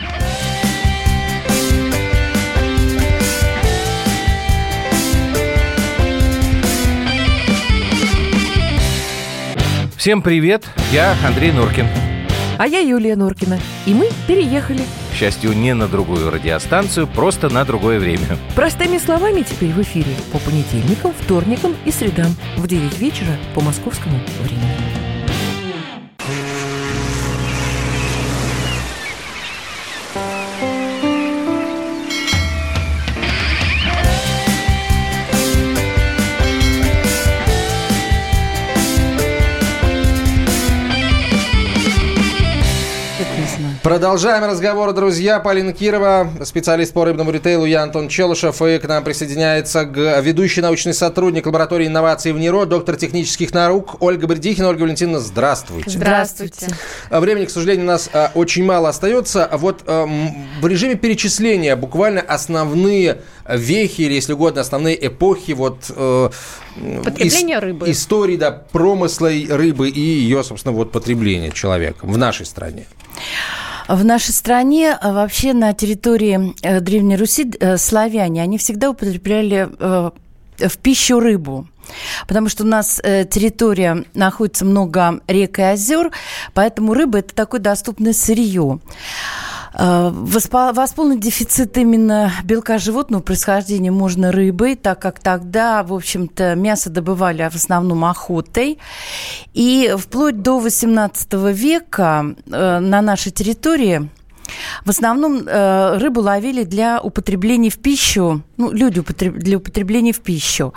Всем 9.97 10.21
привет, 10.21 10.65
я 10.91 11.15
Андрей 11.25 11.51
Норкин. 11.53 11.87
А 12.57 12.67
я 12.67 12.79
Юлия 12.79 13.15
Норкина. 13.15 13.57
И 13.85 13.93
мы 13.93 14.09
переехали. 14.27 14.81
К 15.13 15.15
счастью, 15.15 15.53
не 15.53 15.75
на 15.75 15.87
другую 15.87 16.31
радиостанцию, 16.31 17.05
просто 17.05 17.47
на 17.47 17.63
другое 17.65 17.99
время. 17.99 18.39
Простыми 18.55 18.97
словами 18.97 19.43
теперь 19.43 19.69
в 19.69 19.79
эфире 19.83 20.15
по 20.31 20.39
понедельникам, 20.39 21.13
вторникам 21.13 21.75
и 21.85 21.91
средам 21.91 22.35
в 22.57 22.65
9 22.65 22.97
вечера 22.97 23.37
по 23.53 23.61
московскому 23.61 24.19
времени. 24.41 25.02
Продолжаем 43.83 44.45
разговор, 44.45 44.93
друзья. 44.93 45.41
Полина 45.41 45.73
Кирова, 45.73 46.31
специалист 46.45 46.93
по 46.93 47.03
рыбному 47.03 47.31
ритейлу, 47.31 47.65
я 47.65 47.83
Антон 47.83 48.07
Челышев. 48.07 48.61
И 48.61 48.79
к 48.79 48.87
нам 48.87 49.03
присоединяется 49.03 49.83
ведущий 49.83 50.61
научный 50.61 50.93
сотрудник 50.93 51.45
лаборатории 51.47 51.87
инноваций 51.87 52.31
в 52.31 52.39
НИРО, 52.39 52.63
доктор 52.65 52.95
технических 52.95 53.53
наук 53.53 54.01
Ольга 54.01 54.25
Бердихина. 54.25 54.69
Ольга 54.69 54.83
Валентиновна, 54.83 55.19
здравствуйте. 55.19 55.89
Здравствуйте. 55.89 56.67
Времени, 57.09 57.43
к 57.43 57.49
сожалению, 57.49 57.83
у 57.83 57.87
нас 57.89 58.09
а, 58.13 58.31
очень 58.35 58.63
мало 58.63 58.87
остается. 58.87 59.43
А 59.45 59.57
Вот 59.57 59.81
а, 59.85 60.05
в 60.61 60.65
режиме 60.65 60.95
перечисления 60.95 61.75
буквально 61.75 62.21
основные 62.21 63.17
вехи, 63.49 64.03
или, 64.03 64.13
если 64.13 64.31
угодно, 64.31 64.61
основные 64.61 65.07
эпохи 65.07 65.51
вот 65.51 65.91
э, 65.93 66.29
Потребление 67.03 67.57
ис- 67.57 67.59
рыбы. 67.59 67.91
истории, 67.91 68.37
да, 68.37 68.51
промысла 68.51 69.29
рыбы 69.49 69.89
и 69.89 69.99
ее, 69.99 70.41
собственно, 70.45 70.73
вот 70.73 70.93
потребления 70.93 71.51
человеком 71.51 72.13
в 72.13 72.17
нашей 72.17 72.45
стране. 72.45 72.85
В 73.87 74.05
нашей 74.05 74.31
стране 74.31 74.97
а, 74.99 75.11
вообще 75.11 75.53
на 75.53 75.73
территории 75.73 76.55
э, 76.61 76.79
Древней 76.79 77.17
Руси 77.17 77.51
э, 77.59 77.77
славяне, 77.77 78.41
они 78.41 78.57
всегда 78.57 78.89
употребляли 78.89 79.69
э, 79.77 80.11
в 80.57 80.77
пищу 80.77 81.19
рыбу. 81.19 81.67
Потому 82.27 82.47
что 82.47 82.63
у 82.63 82.67
нас 82.67 83.01
территория 83.03 84.05
находится 84.13 84.63
много 84.63 85.19
рек 85.27 85.59
и 85.59 85.63
озер, 85.63 86.11
поэтому 86.53 86.93
рыба 86.93 87.19
это 87.19 87.35
такое 87.35 87.59
доступное 87.59 88.13
сырье. 88.13 88.79
Э, 89.75 90.09
воспо- 90.13 90.73
Восполнить 90.73 91.19
дефицит 91.19 91.77
именно 91.77 92.31
белка 92.43 92.77
животного 92.77 93.21
происхождения 93.21 93.91
можно 93.91 94.31
рыбой, 94.31 94.75
так 94.75 94.99
как 94.99 95.19
тогда, 95.19 95.83
в 95.83 95.93
общем-то, 95.93 96.55
мясо 96.55 96.89
добывали 96.89 97.47
в 97.51 97.55
основном 97.55 98.05
охотой. 98.05 98.77
И 99.53 99.93
вплоть 99.97 100.41
до 100.41 100.59
18 100.59 101.33
века 101.51 102.25
э, 102.45 102.79
на 102.79 103.01
нашей 103.01 103.31
территории 103.31 104.09
в 104.85 104.89
основном 104.89 105.43
э, 105.47 105.97
рыбу 105.97 106.21
ловили 106.21 106.63
для 106.63 106.99
употребления 107.01 107.69
в 107.69 107.77
пищу, 107.79 108.41
ну, 108.57 108.71
люди 108.71 108.99
употреб- 108.99 109.37
для 109.37 109.57
употребления 109.57 110.11
в 110.13 110.19
пищу. 110.19 110.73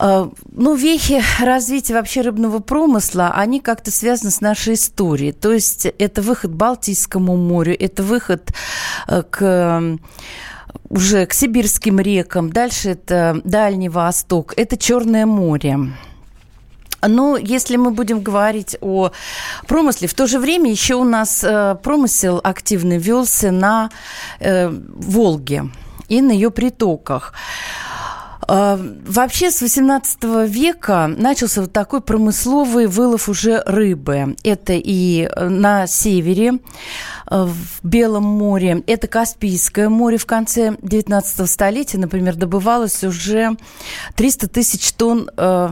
Э, 0.00 0.28
Ну, 0.52 0.74
вехи 0.74 1.22
развития 1.40 1.94
вообще 1.94 2.22
рыбного 2.22 2.60
промысла, 2.60 3.32
они 3.34 3.60
как-то 3.60 3.90
связаны 3.90 4.30
с 4.30 4.40
нашей 4.40 4.74
историей. 4.74 5.32
То 5.32 5.52
есть 5.52 5.86
это 5.86 6.22
выход 6.22 6.52
к 6.52 6.54
Балтийскому 6.54 7.36
морю, 7.36 7.76
это 7.78 8.02
выход 8.02 8.50
э, 9.08 9.22
к 9.22 9.98
уже 10.90 11.26
к 11.26 11.32
сибирским 11.32 12.00
рекам, 12.00 12.52
дальше 12.52 12.90
это 12.90 13.40
Дальний 13.44 13.88
Восток, 13.88 14.54
это 14.56 14.76
Черное 14.76 15.26
море. 15.26 15.78
Но 17.06 17.36
если 17.36 17.76
мы 17.76 17.90
будем 17.90 18.22
говорить 18.22 18.76
о 18.80 19.10
промысле, 19.66 20.08
в 20.08 20.14
то 20.14 20.26
же 20.26 20.38
время 20.38 20.70
еще 20.70 20.94
у 20.94 21.04
нас 21.04 21.44
э, 21.44 21.76
промысел 21.82 22.40
активно 22.42 22.98
велся 22.98 23.50
на 23.50 23.90
э, 24.40 24.68
Волге 24.70 25.70
и 26.08 26.22
на 26.22 26.32
ее 26.32 26.50
притоках. 26.50 27.34
Э, 28.48 28.76
Вообще 29.06 29.50
с 29.50 29.60
18 29.62 30.24
века 30.48 31.06
начался 31.06 31.60
вот 31.62 31.72
такой 31.72 32.00
промысловый 32.00 32.86
вылов 32.86 33.28
уже 33.28 33.62
рыбы. 33.66 34.36
Это 34.42 34.72
и 34.74 35.28
э, 35.30 35.48
на 35.48 35.86
севере, 35.86 36.58
э, 37.30 37.44
в 37.44 37.86
Белом 37.86 38.24
море, 38.24 38.82
это 38.86 39.06
Каспийское 39.06 39.88
море 39.88 40.16
в 40.16 40.26
конце 40.26 40.76
19 40.82 41.48
столетия, 41.48 41.98
например, 41.98 42.36
добывалось 42.36 43.04
уже 43.04 43.56
300 44.16 44.48
тысяч 44.48 44.92
тонн 44.92 45.30
э, 45.36 45.70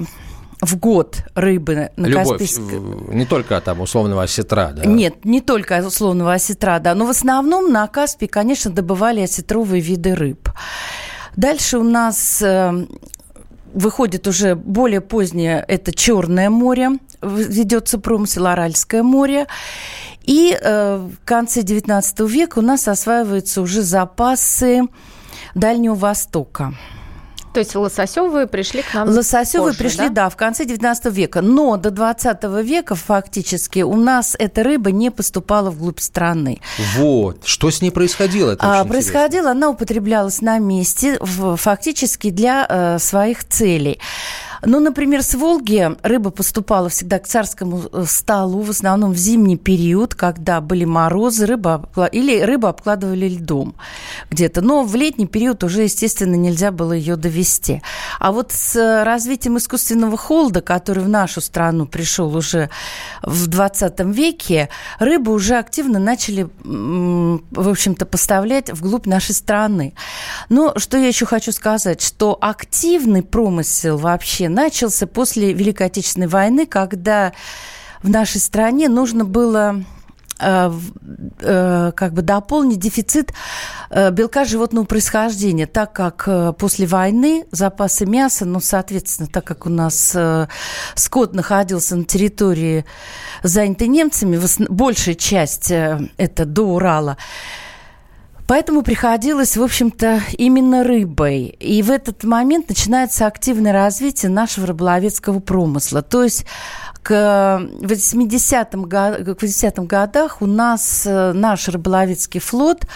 в 0.60 0.76
год 0.76 1.24
рыбы 1.34 1.90
на 1.96 2.06
Любовь, 2.06 2.38
Каспийском. 2.38 3.16
не 3.16 3.26
только 3.26 3.60
там 3.60 3.80
условного 3.80 4.22
осетра, 4.22 4.72
да? 4.74 4.84
Нет, 4.84 5.24
не 5.24 5.40
только 5.40 5.84
условного 5.84 6.34
осетра, 6.34 6.78
да, 6.78 6.94
но 6.94 7.04
в 7.06 7.10
основном 7.10 7.72
на 7.72 7.86
Каспии, 7.88 8.26
конечно, 8.26 8.70
добывали 8.70 9.20
осетровые 9.20 9.80
виды 9.80 10.14
рыб. 10.14 10.48
Дальше 11.36 11.78
у 11.78 11.84
нас 11.84 12.42
э, 12.42 12.86
выходит 13.72 14.26
уже 14.26 14.54
более 14.54 15.00
позднее, 15.00 15.64
это 15.66 15.92
Черное 15.92 16.50
море, 16.50 16.90
ведется 17.22 17.98
промысел 17.98 18.46
Аральское 18.46 19.02
море. 19.02 19.46
И 20.24 20.56
э, 20.60 20.96
в 20.96 21.24
конце 21.24 21.62
19 21.62 22.20
века 22.20 22.58
у 22.60 22.62
нас 22.62 22.86
осваиваются 22.86 23.62
уже 23.62 23.82
запасы 23.82 24.82
Дальнего 25.54 25.94
Востока. 25.94 26.74
То 27.52 27.60
есть 27.60 27.74
лососевые 27.74 28.46
пришли 28.46 28.82
к 28.82 28.94
нам 28.94 29.08
Лососевые 29.08 29.72
позже, 29.74 29.78
пришли, 29.78 30.08
да? 30.08 30.28
в 30.30 30.36
конце 30.36 30.64
19 30.64 31.12
века. 31.12 31.42
Но 31.42 31.76
до 31.76 31.90
20 31.90 32.42
века 32.62 32.94
фактически 32.94 33.80
у 33.80 33.94
нас 33.96 34.34
эта 34.38 34.62
рыба 34.62 34.90
не 34.90 35.10
поступала 35.10 35.70
вглубь 35.70 36.00
страны. 36.00 36.60
Вот. 36.96 37.38
Что 37.44 37.70
с 37.70 37.82
ней 37.82 37.90
происходило? 37.90 38.52
Это 38.52 38.64
А, 38.64 38.80
очень 38.80 38.90
происходило, 38.90 39.50
она 39.50 39.68
употреблялась 39.70 40.40
на 40.40 40.58
месте 40.58 41.18
в- 41.20 41.56
фактически 41.56 42.30
для 42.30 42.66
э, 42.68 42.98
своих 42.98 43.46
целей. 43.46 43.98
Ну, 44.64 44.78
например, 44.78 45.24
с 45.24 45.34
Волги 45.34 45.90
рыба 46.02 46.30
поступала 46.30 46.88
всегда 46.88 47.18
к 47.18 47.26
царскому 47.26 47.82
э, 47.92 48.04
столу, 48.06 48.60
в 48.60 48.70
основном 48.70 49.12
в 49.12 49.16
зимний 49.16 49.56
период, 49.56 50.14
когда 50.14 50.60
были 50.60 50.84
морозы, 50.84 51.46
рыба 51.46 51.82
обкла- 51.82 52.08
или 52.08 52.40
рыбу 52.40 52.68
обкладывали 52.68 53.28
льдом 53.28 53.74
где-то. 54.30 54.60
Но 54.60 54.84
в 54.84 54.94
летний 54.94 55.26
период 55.26 55.64
уже, 55.64 55.82
естественно, 55.82 56.36
нельзя 56.36 56.70
было 56.70 56.92
ее 56.92 57.16
довести. 57.16 57.82
А 58.20 58.30
вот 58.30 58.52
с 58.52 58.76
э, 58.76 59.02
развитием 59.02 59.58
искусственного 59.58 60.16
холода, 60.16 60.60
который 60.60 61.02
в 61.02 61.08
нашу 61.08 61.40
страну 61.40 61.86
пришел 61.86 62.36
уже 62.36 62.70
в 63.22 63.48
20 63.48 63.98
веке, 64.14 64.68
рыбу 65.00 65.32
уже 65.32 65.56
активно 65.56 65.98
начали, 65.98 66.48
в 66.62 67.68
общем-то, 67.68 68.06
поставлять 68.06 68.70
вглубь 68.70 69.06
нашей 69.06 69.34
страны. 69.34 69.94
Но 70.48 70.74
что 70.76 70.98
я 70.98 71.08
еще 71.08 71.26
хочу 71.26 71.50
сказать, 71.50 72.00
что 72.00 72.38
активный 72.40 73.22
промысел 73.24 73.98
вообще 73.98 74.51
начался 74.52 75.06
после 75.06 75.52
Великой 75.52 75.88
Отечественной 75.88 76.28
войны, 76.28 76.66
когда 76.66 77.32
в 78.02 78.08
нашей 78.08 78.40
стране 78.40 78.88
нужно 78.88 79.24
было 79.24 79.84
э, 80.40 80.72
э, 81.40 81.92
как 81.94 82.12
бы 82.12 82.22
дополнить 82.22 82.80
дефицит 82.80 83.32
э, 83.90 84.10
белка 84.10 84.44
животного 84.44 84.84
происхождения, 84.84 85.66
так 85.66 85.92
как 85.92 86.56
после 86.56 86.86
войны 86.86 87.46
запасы 87.52 88.06
мяса, 88.06 88.44
ну, 88.44 88.60
соответственно, 88.60 89.28
так 89.28 89.44
как 89.44 89.66
у 89.66 89.70
нас 89.70 90.16
скот 90.94 91.34
находился 91.34 91.96
на 91.96 92.04
территории, 92.04 92.84
занятой 93.42 93.88
немцами, 93.88 94.40
большая 94.68 95.14
часть 95.14 95.70
это 95.70 96.44
до 96.44 96.62
Урала, 96.62 97.16
Поэтому 98.52 98.82
приходилось, 98.82 99.56
в 99.56 99.62
общем-то, 99.62 100.20
именно 100.36 100.84
рыбой. 100.84 101.56
И 101.58 101.82
в 101.82 101.90
этот 101.90 102.22
момент 102.22 102.68
начинается 102.68 103.26
активное 103.26 103.72
развитие 103.72 104.30
нашего 104.30 104.66
рыболовецкого 104.66 105.40
промысла. 105.40 106.02
То 106.02 106.22
есть 106.22 106.44
к 107.02 107.10
80-м, 107.80 108.82
го- 108.82 109.34
к 109.34 109.42
80-м 109.42 109.86
годах 109.86 110.40
у 110.40 110.46
нас 110.46 111.02
э, 111.04 111.32
наш 111.32 111.68
рыболовецкий 111.68 112.40
флот 112.40 112.86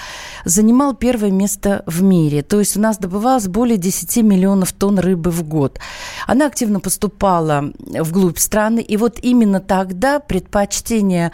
занимал 0.44 0.94
первое 0.94 1.30
место 1.30 1.82
в 1.86 2.02
мире. 2.02 2.42
То 2.42 2.60
есть 2.60 2.76
у 2.76 2.80
нас 2.80 2.98
добывалось 2.98 3.48
более 3.48 3.78
10 3.78 4.18
миллионов 4.18 4.72
тонн 4.72 5.00
рыбы 5.00 5.30
в 5.30 5.42
год. 5.42 5.80
Она 6.26 6.46
активно 6.46 6.78
поступала 6.80 7.72
вглубь 7.78 8.38
страны. 8.38 8.80
И 8.80 8.96
вот 8.96 9.18
именно 9.22 9.60
тогда 9.60 10.20
предпочтение 10.20 11.32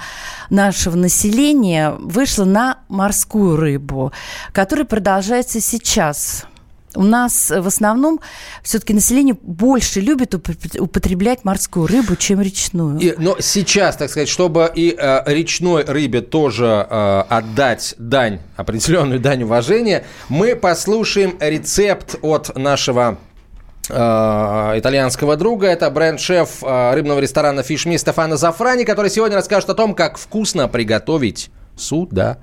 нашего 0.49 0.97
населения 0.97 1.91
вышло 2.01 2.45
на 2.45 2.79
морскую 2.89 3.57
рыбу, 3.57 4.13
которая 4.53 4.87
продолжается 4.87 5.61
сейчас. 5.61 6.47
У 6.95 7.03
нас 7.03 7.51
э, 7.51 7.61
в 7.61 7.67
основном 7.67 8.21
все-таки 8.63 8.93
население 8.95 9.37
больше 9.41 10.01
любит 10.01 10.35
упо- 10.35 10.79
употреблять 10.79 11.45
морскую 11.45 11.87
рыбу, 11.87 12.17
чем 12.17 12.41
речную. 12.41 12.99
И- 12.99 13.15
но 13.19 13.37
сейчас, 13.41 13.97
так 13.97 14.11
сказать, 14.11 14.29
чтобы 14.29 14.71
и 14.75 14.95
э, 14.99 15.23
речной 15.27 15.85
рыбе 15.85 16.21
тоже 16.21 16.87
э, 16.89 17.25
отдать 17.29 17.95
дань, 17.99 18.41
определенную 18.57 19.21
дань 19.29 19.43
уважения, 19.45 20.05
мы 20.29 20.55
послушаем 20.57 21.37
рецепт 21.41 22.17
от 22.23 22.57
нашего 22.57 23.19
э, 23.89 23.95
итальянского 24.79 25.37
друга. 25.37 25.67
Это 25.69 25.91
бренд-шеф 25.91 26.63
э, 26.63 26.95
рыбного 26.95 27.19
ресторана 27.21 27.61
Me 27.61 27.99
Стефано 27.99 28.37
Зафрани, 28.37 28.85
который 28.85 29.11
сегодня 29.11 29.37
расскажет 29.37 29.71
о 29.71 29.75
том, 29.75 29.95
как 29.95 30.19
вкусно 30.19 30.69
приготовить 30.69 31.51
судака. 31.77 32.39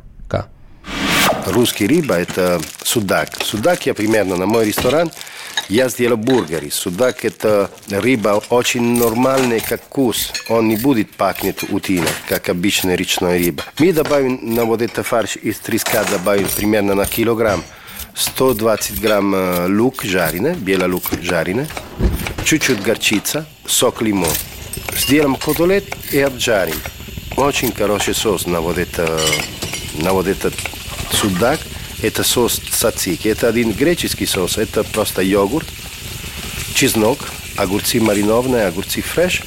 Русский 1.47 1.87
рыба– 1.87 2.15
это 2.19 2.61
судак. 2.83 3.29
Судак 3.43 3.85
я 3.85 3.93
примерно 3.93 4.35
на 4.35 4.45
мой 4.45 4.65
ресторан 4.65 5.11
я 5.69 5.87
сделал 5.87 6.17
бургеры. 6.17 6.71
Судак– 6.71 7.17
это 7.25 7.69
рыба 7.89 8.41
очень 8.49 8.97
нормальная, 8.97 9.59
как 9.59 9.81
вкус. 9.83 10.33
Он 10.49 10.67
не 10.67 10.77
будет 10.77 11.11
пахнуть 11.11 11.63
утиной, 11.69 12.09
как 12.27 12.49
обычная 12.49 12.95
речная 12.95 13.37
рыба. 13.37 13.63
Мы 13.77 13.93
добавим 13.93 14.55
на 14.55 14.65
вот 14.65 14.81
этот 14.81 15.05
фарш 15.05 15.37
из 15.37 15.59
треска, 15.59 16.03
добавим 16.11 16.47
примерно 16.55 16.95
на 16.95 17.05
килограмм 17.05 17.63
120 18.15 18.99
грамм 18.99 19.33
э, 19.35 19.67
лук 19.67 20.03
жареный, 20.03 20.55
белый 20.55 20.89
лук 20.89 21.03
жареный, 21.21 21.67
чуть-чуть 22.43 22.81
горчица, 22.81 23.45
сок 23.65 24.01
лимон. 24.01 24.33
Сделаем 24.97 25.35
котлет 25.35 25.85
и 26.11 26.19
обжарим. 26.19 26.75
Очень 27.37 27.71
хороший 27.71 28.15
соус 28.15 28.47
на 28.47 28.59
вот 28.59 28.77
это 28.77 29.19
на 30.01 30.13
вот 30.13 30.27
этот 30.27 30.53
судак, 31.11 31.59
это 32.01 32.23
сос 32.23 32.61
цацики. 32.71 33.27
Это 33.27 33.47
один 33.47 33.71
греческий 33.71 34.25
сос, 34.25 34.57
это 34.57 34.83
просто 34.83 35.21
йогурт, 35.21 35.67
чеснок, 36.73 37.19
огурцы 37.57 37.99
маринованные, 37.99 38.67
огурцы 38.67 39.01
фреш, 39.01 39.43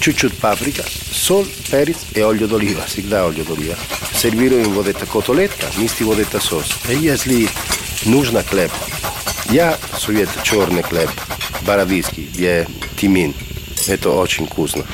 чуть-чуть 0.00 0.36
паприка, 0.38 0.84
соль, 1.12 1.46
перец 1.70 1.98
и 2.14 2.20
олio 2.20 2.48
d'oliva, 2.48 2.84
всегда 2.86 3.26
олio 3.26 3.44
d'oliva. 3.44 3.76
Сервируем 4.16 4.72
вот 4.72 4.88
эта 4.88 5.06
котлетка, 5.06 5.66
вместе 5.76 6.04
вот 6.04 6.18
этот 6.18 6.42
сос. 6.42 6.66
И 6.88 6.96
если 6.96 7.48
нужно 8.04 8.42
хлеб, 8.42 8.72
я 9.50 9.78
советую 9.98 10.42
черный 10.42 10.82
хлеб, 10.82 11.10
бородинский, 11.62 12.28
где 12.32 12.66
тимин. 12.96 13.34
Это 13.86 14.10
очень 14.10 14.46
вкусно. 14.46 14.84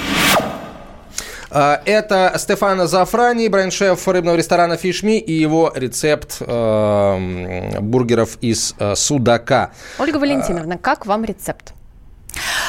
А, 1.56 1.80
Это 1.84 2.32
Стефано 2.36 2.88
Зафрани, 2.88 3.46
бренд-шеф 3.46 4.08
рыбного 4.08 4.34
ресторана 4.34 4.76
Фишми 4.76 5.20
и 5.20 5.32
его 5.32 5.72
рецепт 5.72 6.38
э, 6.40 7.78
бургеров 7.80 8.38
из 8.40 8.74
э, 8.80 8.96
судака. 8.96 9.70
Ольга 10.00 10.16
Валентиновна, 10.16 10.78
как 10.78 11.06
вам 11.06 11.24
рецепт? 11.24 11.73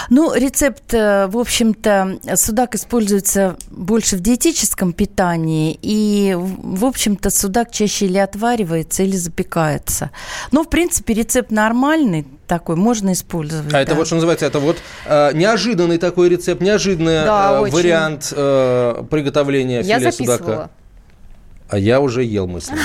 Ну, 0.10 0.34
рецепт, 0.34 0.93
э, 0.93 1.28
в 1.28 1.38
общем-то, 1.38 2.19
судак 2.36 2.75
используется 2.75 3.58
больше 3.69 4.17
в 4.17 4.19
диетическом 4.19 4.93
питании, 4.93 5.78
и, 5.82 6.36
в 6.38 6.86
общем-то, 6.86 7.30
судак 7.30 7.71
чаще 7.71 8.06
или 8.06 8.17
отваривается, 8.17 9.04
или 9.04 9.15
запекается. 9.15 10.12
Но, 10.51 10.63
в 10.63 10.69
принципе, 10.69 11.13
рецепт 11.13 11.51
нормальный 11.51 12.25
такой, 12.47 12.75
можно 12.75 13.13
использовать. 13.13 13.73
А 13.73 13.82
это 13.82 13.91
да. 13.91 13.97
вот 13.97 14.08
что 14.08 14.15
называется, 14.15 14.45
это 14.45 14.60
вот 14.60 14.78
э, 15.06 15.32
неожиданный 15.34 15.97
такой 15.97 16.30
рецепт, 16.30 16.62
неожиданный 16.62 17.23
Да, 17.25 17.62
э, 17.65 17.69
вариант 17.71 18.34
э, 18.36 19.04
приготовления 19.10 19.82
Я 19.82 19.99
филе 19.99 20.12
записывала. 20.12 20.38
судака. 20.38 20.69
А 21.67 21.78
я 21.80 21.99
уже 21.99 22.23
ел 22.23 22.47
мысли. 22.47 22.78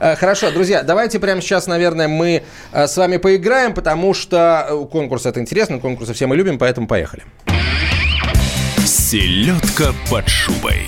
Э, 0.00 0.16
Хорошо, 0.16 0.50
друзья, 0.50 0.82
давайте 0.82 1.20
прямо 1.20 1.40
сейчас, 1.40 1.66
наверное, 1.66 2.08
мы 2.08 2.42
э, 2.72 2.86
с 2.86 2.96
вами 2.96 3.18
поиграем, 3.18 3.72
потому 3.74 4.12
что 4.14 4.66
э, 4.68 4.86
конкурс 4.90 5.26
это 5.26 5.40
интересно, 5.40 5.78
конкурсы 5.78 6.12
все 6.12 6.26
мы 6.26 6.36
любим, 6.36 6.58
поэтому 6.58 6.88
поехали. 6.88 7.22
Селедка 8.84 9.92
под 10.10 10.28
шубой. 10.28 10.82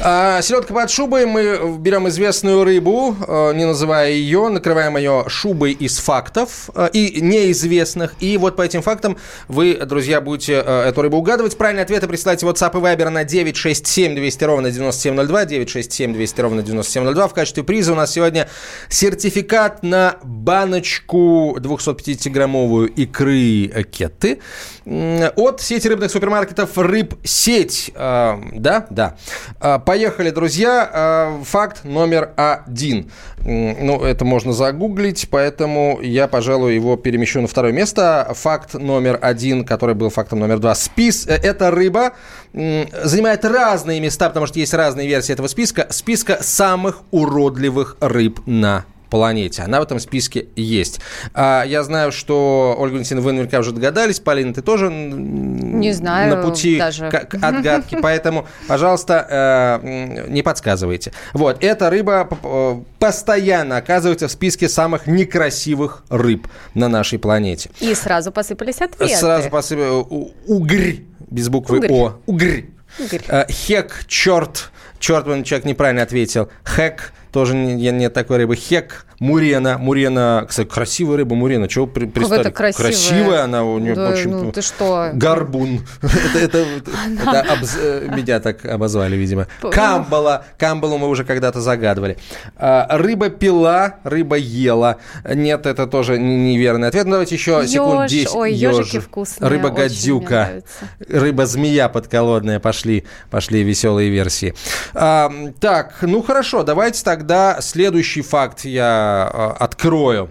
А, 0.00 0.40
селедка 0.42 0.72
под 0.72 0.90
шубой. 0.90 1.26
Мы 1.26 1.76
берем 1.80 2.06
известную 2.06 2.62
рыбу, 2.62 3.16
э, 3.26 3.52
не 3.54 3.64
называя 3.64 4.12
ее, 4.12 4.48
накрываем 4.48 4.96
ее 4.96 5.24
шубой 5.26 5.72
из 5.72 5.98
фактов 5.98 6.70
э, 6.72 6.88
и 6.92 7.20
неизвестных. 7.20 8.14
И 8.20 8.36
вот 8.38 8.54
по 8.54 8.62
этим 8.62 8.80
фактам 8.80 9.16
вы, 9.48 9.74
друзья, 9.74 10.20
будете 10.20 10.62
э, 10.64 10.88
эту 10.88 11.02
рыбу 11.02 11.16
угадывать. 11.16 11.58
Правильные 11.58 11.82
ответы 11.82 12.06
присылайте 12.06 12.46
в 12.46 12.48
WhatsApp 12.48 12.78
и 12.78 12.80
Viber 12.80 13.08
на 13.08 13.24
967 13.24 14.14
200 14.14 14.44
ровно 14.44 14.70
9702, 14.70 15.44
967 15.46 16.12
200 16.12 16.40
ровно 16.40 16.62
9702. 16.62 17.28
В 17.28 17.34
качестве 17.34 17.64
приза 17.64 17.92
у 17.92 17.96
нас 17.96 18.12
сегодня 18.12 18.48
сертификат 18.88 19.82
на 19.82 20.18
баночку 20.22 21.56
250-граммовую 21.58 22.86
икры 22.86 23.84
кетты 23.90 24.38
м, 24.86 25.32
от 25.34 25.60
сети 25.60 25.88
рыбных 25.88 26.12
супермаркетов 26.12 26.78
«Рыб 26.78 27.14
Сеть». 27.24 27.90
А, 27.96 28.40
Да, 28.52 28.86
да. 28.90 29.16
А, 29.58 29.80
Поехали, 29.98 30.30
друзья. 30.30 30.88
А, 30.92 31.42
Факт 31.42 31.82
номер 31.82 32.30
один. 32.36 33.10
Ну, 33.42 34.00
это 34.04 34.24
можно 34.24 34.52
загуглить, 34.52 35.26
поэтому 35.28 35.98
я, 36.00 36.28
пожалуй, 36.28 36.76
его 36.76 36.96
перемещу 36.96 37.40
на 37.40 37.48
второе 37.48 37.72
место. 37.72 38.30
Факт 38.32 38.74
номер 38.74 39.18
один, 39.20 39.64
который 39.64 39.96
был 39.96 40.10
фактом 40.10 40.38
номер 40.38 40.60
два. 40.60 40.76
Спис... 40.76 41.26
э, 41.26 41.34
Эта 41.34 41.72
рыба 41.72 42.12
занимает 42.52 43.44
разные 43.44 43.98
места, 43.98 44.28
потому 44.28 44.46
что 44.46 44.60
есть 44.60 44.72
разные 44.72 45.08
версии 45.08 45.32
этого 45.32 45.48
списка. 45.48 45.88
Списка 45.90 46.38
самых 46.42 47.00
уродливых 47.10 47.96
рыб 47.98 48.38
на 48.46 48.84
планете. 49.10 49.62
Она 49.62 49.80
в 49.80 49.82
этом 49.82 49.98
списке 50.00 50.46
есть. 50.56 51.00
А, 51.34 51.64
я 51.64 51.82
знаю, 51.82 52.12
что, 52.12 52.74
Ольга 52.78 52.94
Валентиновна, 52.94 53.24
вы 53.24 53.32
наверняка 53.32 53.58
уже 53.58 53.72
догадались. 53.72 54.20
Полина, 54.20 54.52
ты 54.54 54.62
тоже 54.62 54.90
Не 54.90 55.92
знаю 55.92 56.36
на 56.36 56.42
пути 56.42 56.78
даже. 56.78 57.08
к, 57.10 57.28
отгадке. 57.42 57.98
Поэтому, 57.98 58.46
пожалуйста, 58.66 59.80
э, 59.82 60.26
не 60.28 60.42
подсказывайте. 60.42 61.12
Вот, 61.32 61.62
эта 61.62 61.90
рыба 61.90 62.28
э, 62.42 62.80
постоянно 62.98 63.76
оказывается 63.76 64.28
в 64.28 64.32
списке 64.32 64.68
самых 64.68 65.06
некрасивых 65.06 66.04
рыб 66.08 66.48
на 66.74 66.88
нашей 66.88 67.18
планете. 67.18 67.70
И 67.80 67.94
сразу 67.94 68.32
посыпались 68.32 68.80
ответы. 68.80 69.16
Сразу 69.16 69.50
посыпаю. 69.50 70.06
У- 70.08 70.32
Угрь, 70.46 70.96
без 71.30 71.48
буквы 71.48 71.78
Угрь. 71.78 71.88
О. 71.90 72.18
Угрь. 72.26 72.60
Угрь. 72.98 73.18
Э, 73.28 73.44
Хек, 73.50 74.04
черт. 74.06 74.70
Черт, 74.98 75.26
вон 75.26 75.44
человек 75.44 75.64
неправильно 75.66 76.02
ответил. 76.02 76.48
Хек, 76.66 77.12
тоже 77.32 77.54
не- 77.54 77.90
нет 77.90 78.12
такой 78.12 78.38
рыбы. 78.38 78.56
Хек, 78.56 79.06
мурена. 79.20 79.78
Мурена, 79.78 80.46
кстати, 80.48 80.66
красивая 80.68 81.18
рыба 81.18 81.34
мурена. 81.34 81.68
Чего 81.68 81.86
при, 81.86 82.06
пристали? 82.06 82.40
это 82.40 82.50
красивая? 82.50 82.90
Красивая 82.90 83.44
она 83.44 83.64
у 83.64 83.78
нее, 83.78 83.94
Да, 83.94 84.08
общем, 84.10 84.30
ну 84.30 84.52
ты 84.52 84.62
что? 84.62 85.10
Горбун. 85.12 85.80
Это, 86.34 86.64
э, 87.80 88.08
меня 88.14 88.40
так 88.40 88.64
обозвали, 88.64 89.16
видимо. 89.16 89.46
Камбала. 89.60 90.44
Камбалу 90.58 90.98
мы 90.98 91.08
уже 91.08 91.24
когда-то 91.24 91.60
загадывали. 91.60 92.16
А, 92.56 92.86
Рыба 92.98 93.28
пила, 93.30 93.96
рыба 94.04 94.36
ела. 94.36 94.96
Нет, 95.28 95.66
это 95.66 95.86
тоже 95.86 96.18
неверный 96.18 96.88
ответ. 96.88 97.04
Ну, 97.04 97.12
давайте 97.12 97.34
еще 97.34 97.66
секунд 97.66 98.02
Ёж. 98.02 98.10
10. 98.10 98.34
Ой, 98.34 98.52
ёжики 98.54 99.00
вкусные, 99.00 99.48
Рыба 99.50 99.66
очень 99.68 99.76
гадюка. 99.76 100.34
нравится. 100.34 100.68
Рыба-змея 101.08 101.88
подколодная. 101.88 102.60
Пошли, 102.60 103.04
пошли 103.30 103.62
веселые 103.62 104.10
версии. 104.10 104.54
А, 104.94 105.30
так, 105.60 105.96
ну 106.02 106.22
хорошо, 106.22 106.62
давайте 106.62 107.02
тогда 107.18 107.60
следующий 107.60 108.22
факт 108.22 108.64
я 108.64 109.28
а, 109.32 109.56
открою 109.58 110.30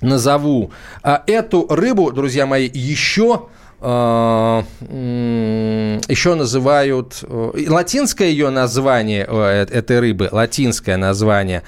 назову. 0.00 0.72
А 1.04 1.22
эту 1.28 1.68
рыбу, 1.68 2.10
друзья 2.10 2.46
мои, 2.46 2.68
еще 2.72 3.46
а, 3.80 4.64
еще 4.80 6.34
называют 6.34 7.22
э, 7.22 7.64
латинское 7.68 8.28
ее 8.28 8.50
название 8.50 9.24
э, 9.28 9.66
э, 9.70 9.78
этой 9.78 10.00
рыбы, 10.00 10.28
латинское 10.32 10.96
название 10.96 11.62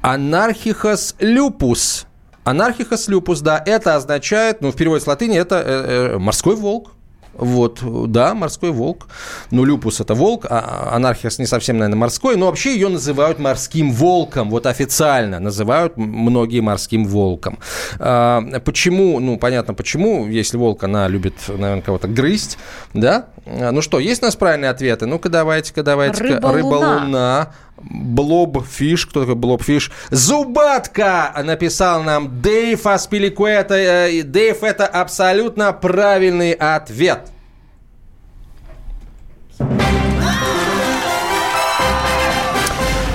Анархихос 0.00 1.16
люпус. 1.20 2.06
Анархихос 2.44 3.08
люпус, 3.08 3.42
да, 3.42 3.62
это 3.64 3.94
означает, 3.94 4.62
ну, 4.62 4.72
в 4.72 4.76
переводе 4.76 5.04
с 5.04 5.06
латыни, 5.06 5.38
это 5.38 6.16
морской 6.18 6.56
волк. 6.56 6.95
Вот, 7.38 7.80
да, 8.10 8.34
морской 8.34 8.70
волк. 8.70 9.08
Ну, 9.50 9.64
люпус 9.64 10.00
это 10.00 10.14
волк, 10.14 10.46
а 10.48 10.90
анархиас 10.94 11.38
не 11.38 11.46
совсем, 11.46 11.78
наверное, 11.78 11.98
морской, 11.98 12.36
но 12.36 12.46
вообще 12.46 12.74
ее 12.74 12.88
называют 12.88 13.38
морским 13.38 13.92
волком. 13.92 14.50
Вот 14.50 14.66
официально 14.66 15.38
называют 15.38 15.96
многие 15.96 16.60
морским 16.60 17.04
волком. 17.04 17.58
А, 17.98 18.42
почему? 18.64 19.20
Ну, 19.20 19.38
понятно, 19.38 19.74
почему. 19.74 20.26
Если 20.26 20.56
волк, 20.56 20.84
она 20.84 21.08
любит, 21.08 21.34
наверное, 21.48 21.82
кого-то 21.82 22.08
грызть, 22.08 22.58
да? 22.94 23.26
А, 23.46 23.72
Ну 23.72 23.82
что, 23.82 23.98
есть 23.98 24.22
у 24.22 24.26
нас 24.26 24.36
правильные 24.36 24.70
ответы? 24.70 25.06
Ну-ка, 25.06 25.28
давайте-ка, 25.28 25.82
давайте-ка. 25.82 26.40
Рыба-луна. 26.40 26.52
Рыба-луна. 26.52 27.52
Блобфиш, 27.78 29.06
кто 29.06 29.20
такой 29.20 29.34
Блобфиш? 29.34 29.92
Зубатка 30.10 31.32
написал 31.44 32.02
нам 32.02 32.40
Дейв 32.40 32.86
Аспиликуэта. 32.86 33.74
Э, 33.74 34.22
Дейв, 34.22 34.62
это 34.62 34.86
абсолютно 34.86 35.72
правильный 35.72 36.52
ответ. 36.52 37.30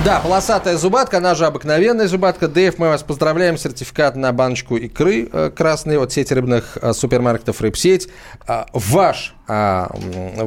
Да, 0.04 0.18
полосатая 0.18 0.76
зубатка, 0.76 1.18
она 1.18 1.36
же 1.36 1.46
обыкновенная 1.46 2.08
зубатка. 2.08 2.48
Дэйв, 2.48 2.76
мы 2.78 2.88
вас 2.88 3.04
поздравляем. 3.04 3.56
Сертификат 3.56 4.16
на 4.16 4.32
баночку 4.32 4.76
икры 4.76 5.28
э, 5.32 5.50
красной 5.54 5.96
от 5.96 6.12
сети 6.12 6.34
рыбных 6.34 6.76
э, 6.82 6.92
супермаркетов 6.92 7.60
«Рыбсеть». 7.60 8.08
А, 8.48 8.66
ваш. 8.72 9.36
А, 9.46 9.94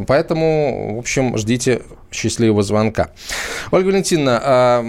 поэтому, 0.08 0.98
в 0.98 1.00
общем, 1.00 1.38
ждите 1.38 1.84
счастливого 2.12 2.64
звонка. 2.64 3.12
Ольга 3.72 3.88
Валентиновна, 3.88 4.42
а, 4.44 4.86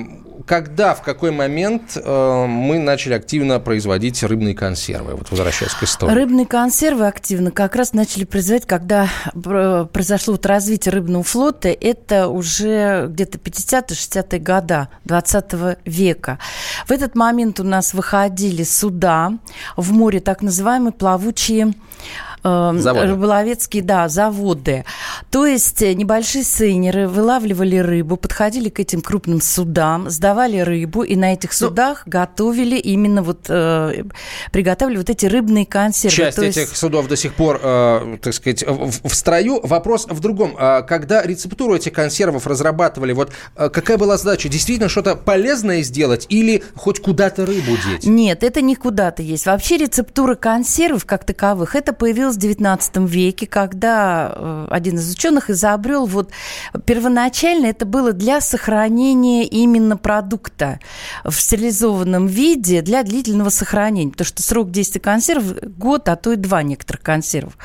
когда, 0.47 0.95
в 0.95 1.03
какой 1.03 1.33
момент 1.33 1.97
э, 1.97 2.47
мы 2.47 2.79
начали 2.79 3.15
активно 3.15 3.59
производить 3.59 4.23
рыбные 4.23 4.55
консервы? 4.55 5.17
Вот 5.17 5.31
возвращаясь 5.31 5.75
к 5.75 5.83
истории. 5.83 6.15
Рыбные 6.15 6.47
консервы 6.47 7.07
активно 7.07 7.51
как 7.51 7.75
раз 7.75 7.93
начали 7.93 8.25
производить, 8.25 8.65
когда 8.65 9.09
э, 9.35 9.87
произошло 9.93 10.35
вот 10.35 10.47
развитие 10.47 10.93
рыбного 10.93 11.25
флота. 11.25 11.69
Это 11.69 12.29
уже 12.29 13.07
где-то 13.09 13.39
50-60-е 13.39 14.39
года 14.39 14.89
20 15.05 15.79
века. 15.85 16.39
В 16.87 16.93
этот 16.93 17.17
момент 17.17 17.59
у 17.59 17.65
нас 17.65 17.93
выходили 17.93 18.63
суда 18.63 19.33
в 19.77 19.93
море, 19.93 20.21
так 20.21 20.43
называемые 20.43 20.93
плавучие 20.93 21.75
Заводы. 22.47 23.07
рыболовецкие, 23.09 23.83
да, 23.83 24.09
заводы. 24.09 24.85
То 25.31 25.47
есть 25.47 25.83
э, 25.83 25.95
небольшие 25.95 26.45
сейнеры 26.45 27.09
вылавливали 27.09 27.77
рыбу, 27.77 28.17
подходили 28.17 28.69
к 28.69 28.81
этим 28.81 29.01
крупным 29.01 29.41
судам, 29.41 30.09
сдавали 30.11 30.59
рыбу, 30.59 31.03
и 31.03 31.17
на 31.17 31.33
этих 31.33 31.51
Ну, 31.61 31.69
судах 31.69 32.03
готовили 32.07 32.77
именно 32.77 33.23
вот, 33.23 33.47
э, 33.49 34.05
приготовили 34.53 34.97
вот 34.99 35.11
эти 35.11 35.27
рыбные 35.27 35.67
консервы. 35.67 36.17
Часть 36.17 36.37
То 36.37 36.45
есть- 36.45 36.59
этих 36.59 36.77
судов 36.77 37.09
до 37.09 37.17
сих 37.17 37.35
пор, 37.35 37.61
э, 37.63 38.19
так 38.23 38.33
сказать, 38.35 38.63
в, 38.67 39.09
в 39.09 39.15
строю. 39.15 39.61
Вопрос 39.67 40.07
в 40.09 40.21
другом. 40.21 40.55
А 40.59 40.83
Когда 40.83 41.23
рецептуру 41.23 41.75
этих 41.75 41.93
консервов 41.93 42.47
разрабатывали, 42.47 43.13
вот 43.13 43.33
э, 43.57 43.69
какая 43.71 43.97
была 43.99 44.17
задача? 44.17 44.49
Действительно 44.49 44.89
что-то 44.89 45.17
полезное 45.17 45.83
сделать 45.83 46.27
или 46.29 46.63
хоть 46.77 47.01
куда-то 47.01 47.45
рыбу 47.47 47.73
деть? 47.89 48.07
Нет, 48.07 48.43
это 48.45 48.61
не 48.61 48.77
куда-то 48.77 49.23
есть. 49.23 49.47
Вообще 49.47 49.77
рецептура 49.79 50.35
консервов 50.35 51.05
как 51.05 51.25
таковых, 51.25 51.75
это 51.75 51.93
появилось 51.93 52.36
в 52.37 52.39
19 52.39 52.97
веке, 52.99 53.47
когда 53.47 54.33
э, 54.35 54.69
один 54.71 54.97
из 54.97 55.13
ученых 55.13 55.51
изобрел, 55.51 56.07
вот 56.07 56.31
первоначально 56.85 57.67
это 57.67 57.87
было 57.87 58.13
для 58.13 58.41
сохранения 58.41 59.45
именно 59.45 59.97
продукта 59.97 60.81
в 61.25 61.35
стерилизованном 61.35 62.27
виде 62.27 62.83
для 62.83 63.03
длительного 63.03 63.49
сохранения, 63.49 64.13
потому 64.13 64.27
что 64.27 64.43
срок 64.43 64.71
действия 64.71 65.01
консерв 65.01 65.45
год, 65.77 66.09
а 66.09 66.17
то 66.17 66.33
и 66.33 66.37
два 66.37 66.63
некоторых 66.63 67.03
консервов. 67.03 67.57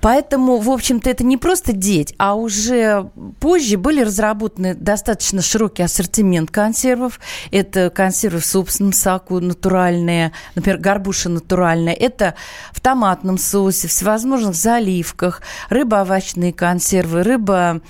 Поэтому, 0.00 0.58
в 0.58 0.70
общем-то, 0.70 1.08
это 1.08 1.24
не 1.24 1.36
просто 1.36 1.72
деть, 1.72 2.14
а 2.18 2.34
уже 2.34 3.10
позже 3.40 3.76
были 3.76 4.02
разработаны 4.02 4.74
достаточно 4.74 5.42
широкий 5.42 5.82
ассортимент 5.82 6.50
консервов. 6.50 7.20
Это 7.50 7.90
консервы 7.90 8.40
в 8.40 8.46
собственном 8.46 8.92
соку 8.92 9.40
натуральные, 9.40 10.32
например, 10.54 10.78
горбуша 10.78 11.28
натуральная. 11.28 11.94
Это 11.94 12.34
в 12.72 12.80
томатном 12.80 13.38
соусе, 13.38 13.88
всевозможных 13.88 14.54
заливках, 14.54 15.42
рыбо-овощные 15.70 16.52
консервы, 16.52 17.22
рыба, 17.22 17.80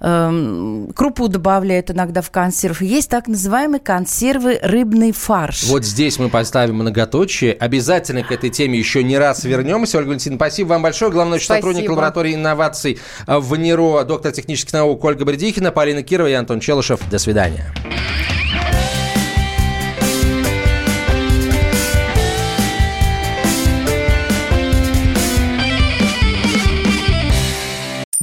эм, 0.00 0.92
крупу 0.94 1.28
добавляют 1.28 1.90
иногда 1.90 2.22
в 2.22 2.30
консерв. 2.30 2.80
Есть 2.80 3.10
так 3.10 3.28
называемые 3.28 3.80
консервы 3.80 4.58
рыбный 4.62 5.12
фарш. 5.12 5.64
Вот 5.64 5.84
здесь 5.84 6.18
мы 6.18 6.28
поставим 6.28 6.76
многоточие. 6.76 7.52
Обязательно 7.52 8.22
к 8.22 8.32
этой 8.32 8.50
теме 8.50 8.78
еще 8.78 9.02
не 9.02 9.18
раз 9.18 9.44
вернемся. 9.44 9.98
Ольга 9.98 10.08
Валентиновна, 10.08 10.38
спасибо 10.38 10.68
вам 10.68 10.82
большое. 10.82 11.10
Главный 11.10 11.38
научный 11.42 11.56
Спасибо. 11.56 11.66
сотрудник 11.66 11.90
лаборатории 11.90 12.34
инноваций 12.34 12.98
э, 13.26 13.38
в 13.38 13.56
НИРО, 13.56 14.04
доктор 14.04 14.32
технических 14.32 14.72
наук 14.72 15.02
Ольга 15.04 15.24
Бредихина, 15.24 15.72
Полина 15.72 16.02
Кирова 16.02 16.28
и 16.28 16.32
Антон 16.32 16.60
Челышев. 16.60 17.00
До 17.10 17.18
свидания. 17.18 17.72